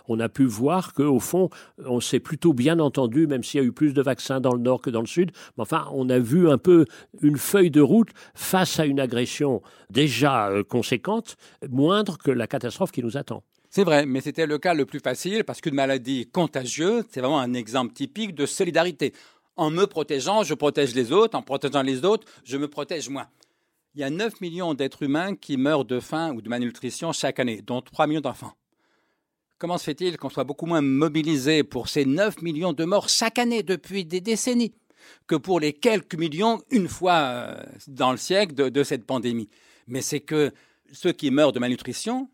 on 0.07 0.19
a 0.19 0.29
pu 0.29 0.45
voir 0.45 0.93
qu'au 0.93 1.19
fond, 1.19 1.49
on 1.85 1.99
s'est 1.99 2.19
plutôt 2.19 2.53
bien 2.53 2.79
entendu, 2.79 3.27
même 3.27 3.43
s'il 3.43 3.61
y 3.61 3.63
a 3.63 3.65
eu 3.65 3.71
plus 3.71 3.93
de 3.93 4.01
vaccins 4.01 4.39
dans 4.39 4.53
le 4.53 4.59
nord 4.59 4.81
que 4.81 4.89
dans 4.89 5.01
le 5.01 5.07
sud. 5.07 5.31
Mais 5.57 5.61
enfin, 5.61 5.87
on 5.93 6.09
a 6.09 6.19
vu 6.19 6.49
un 6.49 6.57
peu 6.57 6.85
une 7.21 7.37
feuille 7.37 7.71
de 7.71 7.81
route 7.81 8.09
face 8.33 8.79
à 8.79 8.85
une 8.85 8.99
agression 8.99 9.61
déjà 9.89 10.49
euh, 10.49 10.63
conséquente, 10.63 11.37
moindre 11.69 12.17
que 12.17 12.31
la 12.31 12.47
catastrophe 12.47 12.91
qui 12.91 13.03
nous 13.03 13.17
attend. 13.17 13.43
C'est 13.69 13.83
vrai, 13.83 14.05
mais 14.05 14.21
c'était 14.21 14.45
le 14.45 14.57
cas 14.57 14.73
le 14.73 14.85
plus 14.85 14.99
facile 14.99 15.43
parce 15.43 15.59
qu'une 15.59 15.75
maladie 15.75 16.29
contagieuse, 16.31 17.03
c'est 17.09 17.19
vraiment 17.19 17.39
un 17.39 17.53
exemple 17.53 17.93
typique 17.93 18.33
de 18.33 18.45
solidarité. 18.45 19.13
En 19.57 19.69
me 19.69 19.85
protégeant, 19.85 20.43
je 20.43 20.53
protège 20.53 20.95
les 20.95 21.11
autres. 21.11 21.37
En 21.37 21.41
protégeant 21.41 21.81
les 21.81 22.05
autres, 22.05 22.25
je 22.43 22.57
me 22.57 22.67
protège 22.67 23.09
moi 23.09 23.27
il 23.95 24.01
y 24.01 24.03
a 24.03 24.09
9 24.09 24.41
millions 24.41 24.73
d'êtres 24.73 25.03
humains 25.03 25.35
qui 25.35 25.55
meurent 25.55 25.85
de 25.85 26.01
faim 26.01 26.33
ou 26.33 26.41
de 26.41 26.49
malnutrition 26.49 27.13
chaque 27.13 27.39
année, 27.39 27.61
dont 27.61 27.81
3 27.81 28.07
millions 28.07 28.21
d'enfants. 28.21 28.53
Comment 29.57 29.77
se 29.77 29.85
fait-il 29.85 30.17
qu'on 30.17 30.29
soit 30.29 30.43
beaucoup 30.43 30.65
moins 30.65 30.81
mobilisé 30.81 31.63
pour 31.63 31.87
ces 31.87 32.03
9 32.05 32.41
millions 32.41 32.73
de 32.73 32.83
morts 32.83 33.07
chaque 33.07 33.39
année 33.39 33.63
depuis 33.63 34.03
des 34.03 34.19
décennies 34.19 34.75
que 35.27 35.35
pour 35.35 35.61
les 35.61 35.71
quelques 35.71 36.15
millions, 36.15 36.61
une 36.71 36.89
fois 36.89 37.13
euh, 37.13 37.63
dans 37.87 38.11
le 38.11 38.17
siècle, 38.17 38.53
de 38.53 38.83
cette 38.83 39.05
pandémie? 39.05 39.49
Mais 39.87 40.01
c'est 40.01 40.19
que 40.19 40.51
ceux 40.91 41.13
qui 41.13 41.31
meurent 41.31 41.53
de 41.53 41.59
malnutrition, 41.59 42.29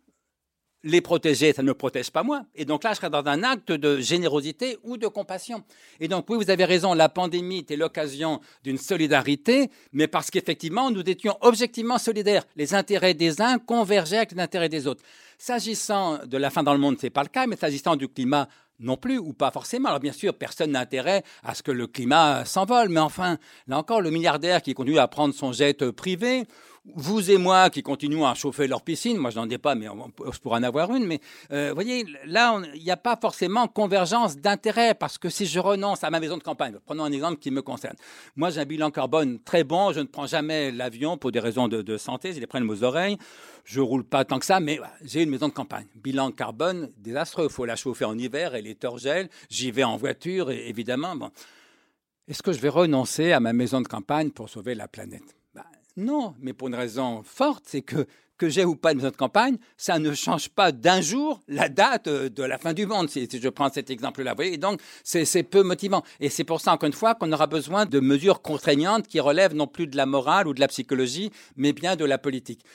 les 0.84 1.02
protéger, 1.02 1.54
ça 1.54 1.64
ne 1.64 1.74
protège 1.74 2.10
pas 2.12 2.24
moi. 2.24 2.44
Et 2.56 2.66
donc 2.66 2.84
là, 2.84 2.92
je 2.92 2.98
serais 2.98 3.10
dans 3.10 3.26
un 3.26 3.44
acte 3.44 3.72
de 3.72 4.00
générosité 4.00 4.78
ou 4.84 4.98
de 4.98 5.08
compassion. 5.08 5.64
Et 6.00 6.08
donc 6.08 6.26
oui, 6.30 6.38
vous 6.38 6.50
avez 6.50 6.66
raison, 6.66 6.94
la 6.94 7.10
pandémie 7.10 7.60
était 7.60 7.76
l'occasion 7.76 8.42
d'une 8.64 8.78
solidarité, 8.78 9.70
mais 9.94 10.08
parce 10.08 10.32
qu'effectivement, 10.32 10.90
nous 10.90 11.02
étions 11.02 11.38
objectivement 11.42 11.98
solidaires. 11.98 12.44
Les 12.56 12.74
intérêts 12.74 13.14
des 13.14 13.42
uns 13.42 13.60
convergeaient 13.60 14.18
avec 14.18 14.32
les 14.32 14.40
intérêts 14.40 14.70
des 14.70 14.88
autres. 14.88 15.04
S'agissant 15.38 16.20
de 16.26 16.38
la 16.38 16.50
fin 16.50 16.64
dans 16.64 16.74
le 16.74 16.80
monde, 16.80 16.98
ce 17.00 17.06
n'est 17.06 17.12
pas 17.12 17.24
le 17.24 17.30
cas, 17.30 17.48
mais 17.48 17.56
s'agissant 17.56 17.96
du 17.96 18.08
climat, 18.08 18.48
non 18.80 18.98
plus, 18.98 19.20
ou 19.20 19.34
pas 19.34 19.52
forcément. 19.52 19.90
Alors 19.90 20.00
bien 20.00 20.12
sûr, 20.12 20.34
personne 20.34 20.72
n'a 20.72 20.80
intérêt 20.80 21.24
à 21.44 21.54
ce 21.54 21.64
que 21.64 21.72
le 21.72 21.88
climat 21.88 22.46
s'envole, 22.46 22.90
mais 22.90 23.00
enfin, 23.00 23.38
là 23.68 23.78
encore, 23.78 24.02
le 24.02 24.10
milliardaire 24.10 24.62
qui 24.62 24.74
continue 24.74 24.98
à 24.98 25.08
prendre 25.08 25.34
son 25.34 25.52
jet 25.52 25.90
privé, 25.92 26.46
vous 26.86 27.30
et 27.30 27.38
moi 27.38 27.70
qui 27.70 27.84
continuons 27.84 28.26
à 28.26 28.34
chauffer 28.34 28.68
leur 28.68 28.82
piscine, 28.82 29.18
moi 29.18 29.30
je 29.30 29.38
n'en 29.38 29.48
ai 29.50 29.58
pas, 29.58 29.76
mais 29.76 29.86
je 29.86 30.40
pourrais 30.40 30.60
en 30.60 30.64
avoir 30.64 30.94
une, 30.96 31.06
mais 31.06 31.20
euh, 31.52 31.70
vous 31.70 31.76
voyez, 31.76 32.06
là, 32.26 32.60
il 32.74 32.84
n'y 32.84 32.92
a 32.92 32.98
pas 32.98 33.18
forcément 33.22 33.68
convergence 33.68 34.38
d'intérêts, 34.38 34.96
parce 34.96 35.18
que 35.18 35.30
si 35.30 35.46
je 35.46 35.60
renonce 35.60 36.04
à 36.04 36.10
ma 36.10 36.20
maison 36.20 36.38
de 36.38 36.44
campagne, 36.44 36.78
prenons 36.86 37.04
un 37.04 37.12
exemple 37.12 37.38
qui 37.38 37.52
me 37.52 37.62
concerne. 37.62 37.96
Moi, 38.36 38.50
j'ai 38.50 38.62
un 38.62 38.66
bilan 38.66 38.90
carbone 38.90 39.40
très 39.44 39.64
bon, 39.64 39.94
je 39.94 40.00
ne 40.00 40.06
prends 40.06 40.26
jamais 40.26 40.72
l'avion 40.72 41.18
pour 41.18 41.32
des 41.32 41.40
raisons 41.40 41.68
de, 41.68 41.98
santé, 41.98 42.34
j'ai 42.34 42.40
les 42.40 42.48
prennent 42.48 42.70
aux 42.70 42.84
oreilles, 42.84 43.18
je 43.64 43.80
roule 43.80 44.04
pas 44.04 44.26
tant 44.26 44.40
que 44.40 44.46
ça, 44.46 44.60
mais 44.60 44.80
j'ai 45.04 45.22
une 45.22 45.30
maison 45.30 45.50
de 45.50 45.54
campagne. 45.54 45.86
Bilan 45.96 46.32
carbone 46.32 46.90
désastreux, 46.98 47.46
il 47.46 47.54
faut 47.54 47.66
la 47.66 47.76
chauffer 47.76 48.06
en 48.06 48.18
hiver, 48.18 48.56
et 48.56 48.62
les 48.62 48.78
gèlent, 48.98 49.30
j'y 49.50 49.70
vais 49.70 49.84
en 49.84 49.98
voiture, 49.98 50.50
évidemment. 50.50 51.16
Bon. 51.16 51.30
Est-ce 52.28 52.42
que 52.42 52.52
je 52.52 52.60
vais 52.60 52.70
renoncer 52.70 53.34
à 53.34 53.40
ma 53.40 53.54
maison 53.54 53.82
de 53.82 53.88
campagne 53.88 54.32
pour 54.32 54.50
sauver 54.50 54.74
la 54.74 54.88
planète? 54.88 55.36
Non, 55.98 56.36
mais 56.40 56.54
pour 56.54 56.68
une 56.68 56.76
raison 56.76 57.24
forte, 57.24 57.64
c'est 57.68 57.82
que 57.82 58.06
que 58.42 58.50
j'ai 58.50 58.66
ou 58.66 58.76
pas 58.76 58.96
de 58.96 59.10
campagne, 59.12 59.58
ça 59.78 60.00
ne 60.00 60.16
change 60.16 60.50
pas 60.50 60.72
d'un 60.72 61.00
jour 61.00 61.40
la 61.48 61.70
date 61.70 62.08
euh, 62.08 62.28
de 62.28 62.42
la 62.42 62.58
fin 62.58 62.74
du 62.74 62.88
monde, 62.88 63.08
si, 63.08 63.30
je 63.32 63.50
prends 63.50 63.70
cet 63.70 63.92
exemple-là. 63.92 64.34
Et 64.40 64.58
donc, 64.58 64.82
c'est 65.04 65.44
peu 65.44 65.62
motivant. 65.62 66.02
Et 66.20 66.30
c'est 66.30 66.44
pour 66.44 66.60
ça, 66.60 66.74
encore 66.74 66.88
une 66.88 66.94
fois, 66.94 67.14
qu'on 67.14 67.32
aura 67.32 67.46
besoin 67.46 67.86
de 67.86 68.00
mesures 68.00 68.42
contraignantes 68.42 69.06
qui 69.06 69.20
relèvent 69.20 69.54
non 69.54 69.68
plus 69.68 69.86
de 69.86 69.96
la 69.96 70.08
morale 70.08 70.48
ou 70.48 70.56
de 70.56 70.60
la 70.60 70.68
psychologie, 70.70 71.30
mais 71.56 71.72
bien 71.72 71.96
de 71.96 72.04
la 72.04 72.18
politique. 72.18 72.66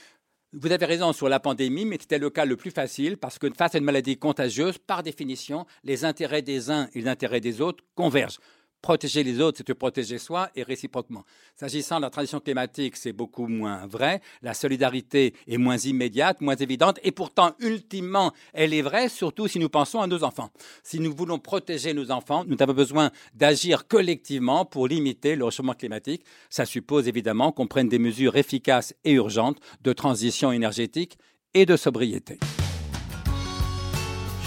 Vous 0.52 0.70
avez 0.70 0.86
raison 0.86 1.12
sur 1.12 1.28
la 1.28 1.40
pandémie, 1.40 1.84
mais 1.84 1.98
c'était 2.00 2.20
le 2.20 2.30
cas 2.30 2.44
le 2.44 2.56
plus 2.56 2.70
facile 2.70 3.16
parce 3.16 3.36
que 3.40 3.48
face 3.50 3.74
à 3.74 3.78
une 3.78 3.84
maladie 3.84 4.16
contagieuse, 4.16 4.78
par 4.78 5.02
définition, 5.02 5.66
les 5.82 6.04
intérêts 6.04 6.42
des 6.42 6.70
uns 6.70 6.88
et 6.94 7.00
les 7.00 7.08
intérêts 7.08 7.40
des 7.40 7.60
autres 7.60 7.82
convergent 7.96 8.38
protéger 8.82 9.22
les 9.22 9.40
autres, 9.40 9.58
c'est 9.58 9.64
te 9.64 9.72
protéger 9.72 10.18
soi 10.18 10.50
et 10.54 10.62
réciproquement. 10.62 11.24
S'agissant 11.56 11.96
de 11.96 12.02
la 12.02 12.10
transition 12.10 12.40
climatique, 12.40 12.96
c'est 12.96 13.12
beaucoup 13.12 13.46
moins 13.46 13.86
vrai. 13.86 14.20
La 14.42 14.54
solidarité 14.54 15.34
est 15.46 15.56
moins 15.56 15.76
immédiate, 15.76 16.40
moins 16.40 16.56
évidente, 16.56 16.98
et 17.02 17.12
pourtant, 17.12 17.52
ultimement, 17.58 18.32
elle 18.52 18.74
est 18.74 18.82
vraie, 18.82 19.08
surtout 19.08 19.48
si 19.48 19.58
nous 19.58 19.68
pensons 19.68 20.00
à 20.00 20.06
nos 20.06 20.22
enfants. 20.24 20.50
Si 20.82 21.00
nous 21.00 21.14
voulons 21.14 21.38
protéger 21.38 21.94
nos 21.94 22.10
enfants, 22.10 22.44
nous 22.46 22.56
avons 22.60 22.74
besoin 22.74 23.10
d'agir 23.34 23.88
collectivement 23.88 24.64
pour 24.64 24.88
limiter 24.88 25.36
le 25.36 25.44
réchauffement 25.44 25.74
climatique. 25.74 26.24
Ça 26.50 26.64
suppose 26.64 27.08
évidemment 27.08 27.52
qu'on 27.52 27.66
prenne 27.66 27.88
des 27.88 27.98
mesures 27.98 28.36
efficaces 28.36 28.94
et 29.04 29.12
urgentes 29.12 29.58
de 29.82 29.92
transition 29.92 30.52
énergétique 30.52 31.18
et 31.54 31.66
de 31.66 31.76
sobriété. 31.76 32.38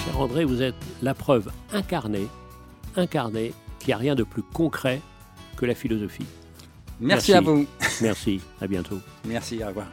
Cher 0.06 0.20
André, 0.20 0.46
vous 0.46 0.62
êtes 0.62 0.76
la 1.02 1.14
preuve 1.14 1.52
incarnée, 1.74 2.28
incarnée 2.96 3.54
qu'il 3.80 3.90
n'y 3.90 3.94
a 3.94 3.98
rien 3.98 4.16
de 4.16 4.24
plus 4.24 4.44
concret 4.44 5.02
que 5.58 5.66
la 5.66 5.76
philosophie. 5.76 6.26
Merci, 7.00 7.32
Merci 7.32 7.34
à 7.34 7.42
vous. 7.42 7.66
Merci, 8.02 8.42
à 8.62 8.68
bientôt. 8.68 9.00
Merci, 9.26 9.64
au 9.64 9.68
revoir. 9.68 9.88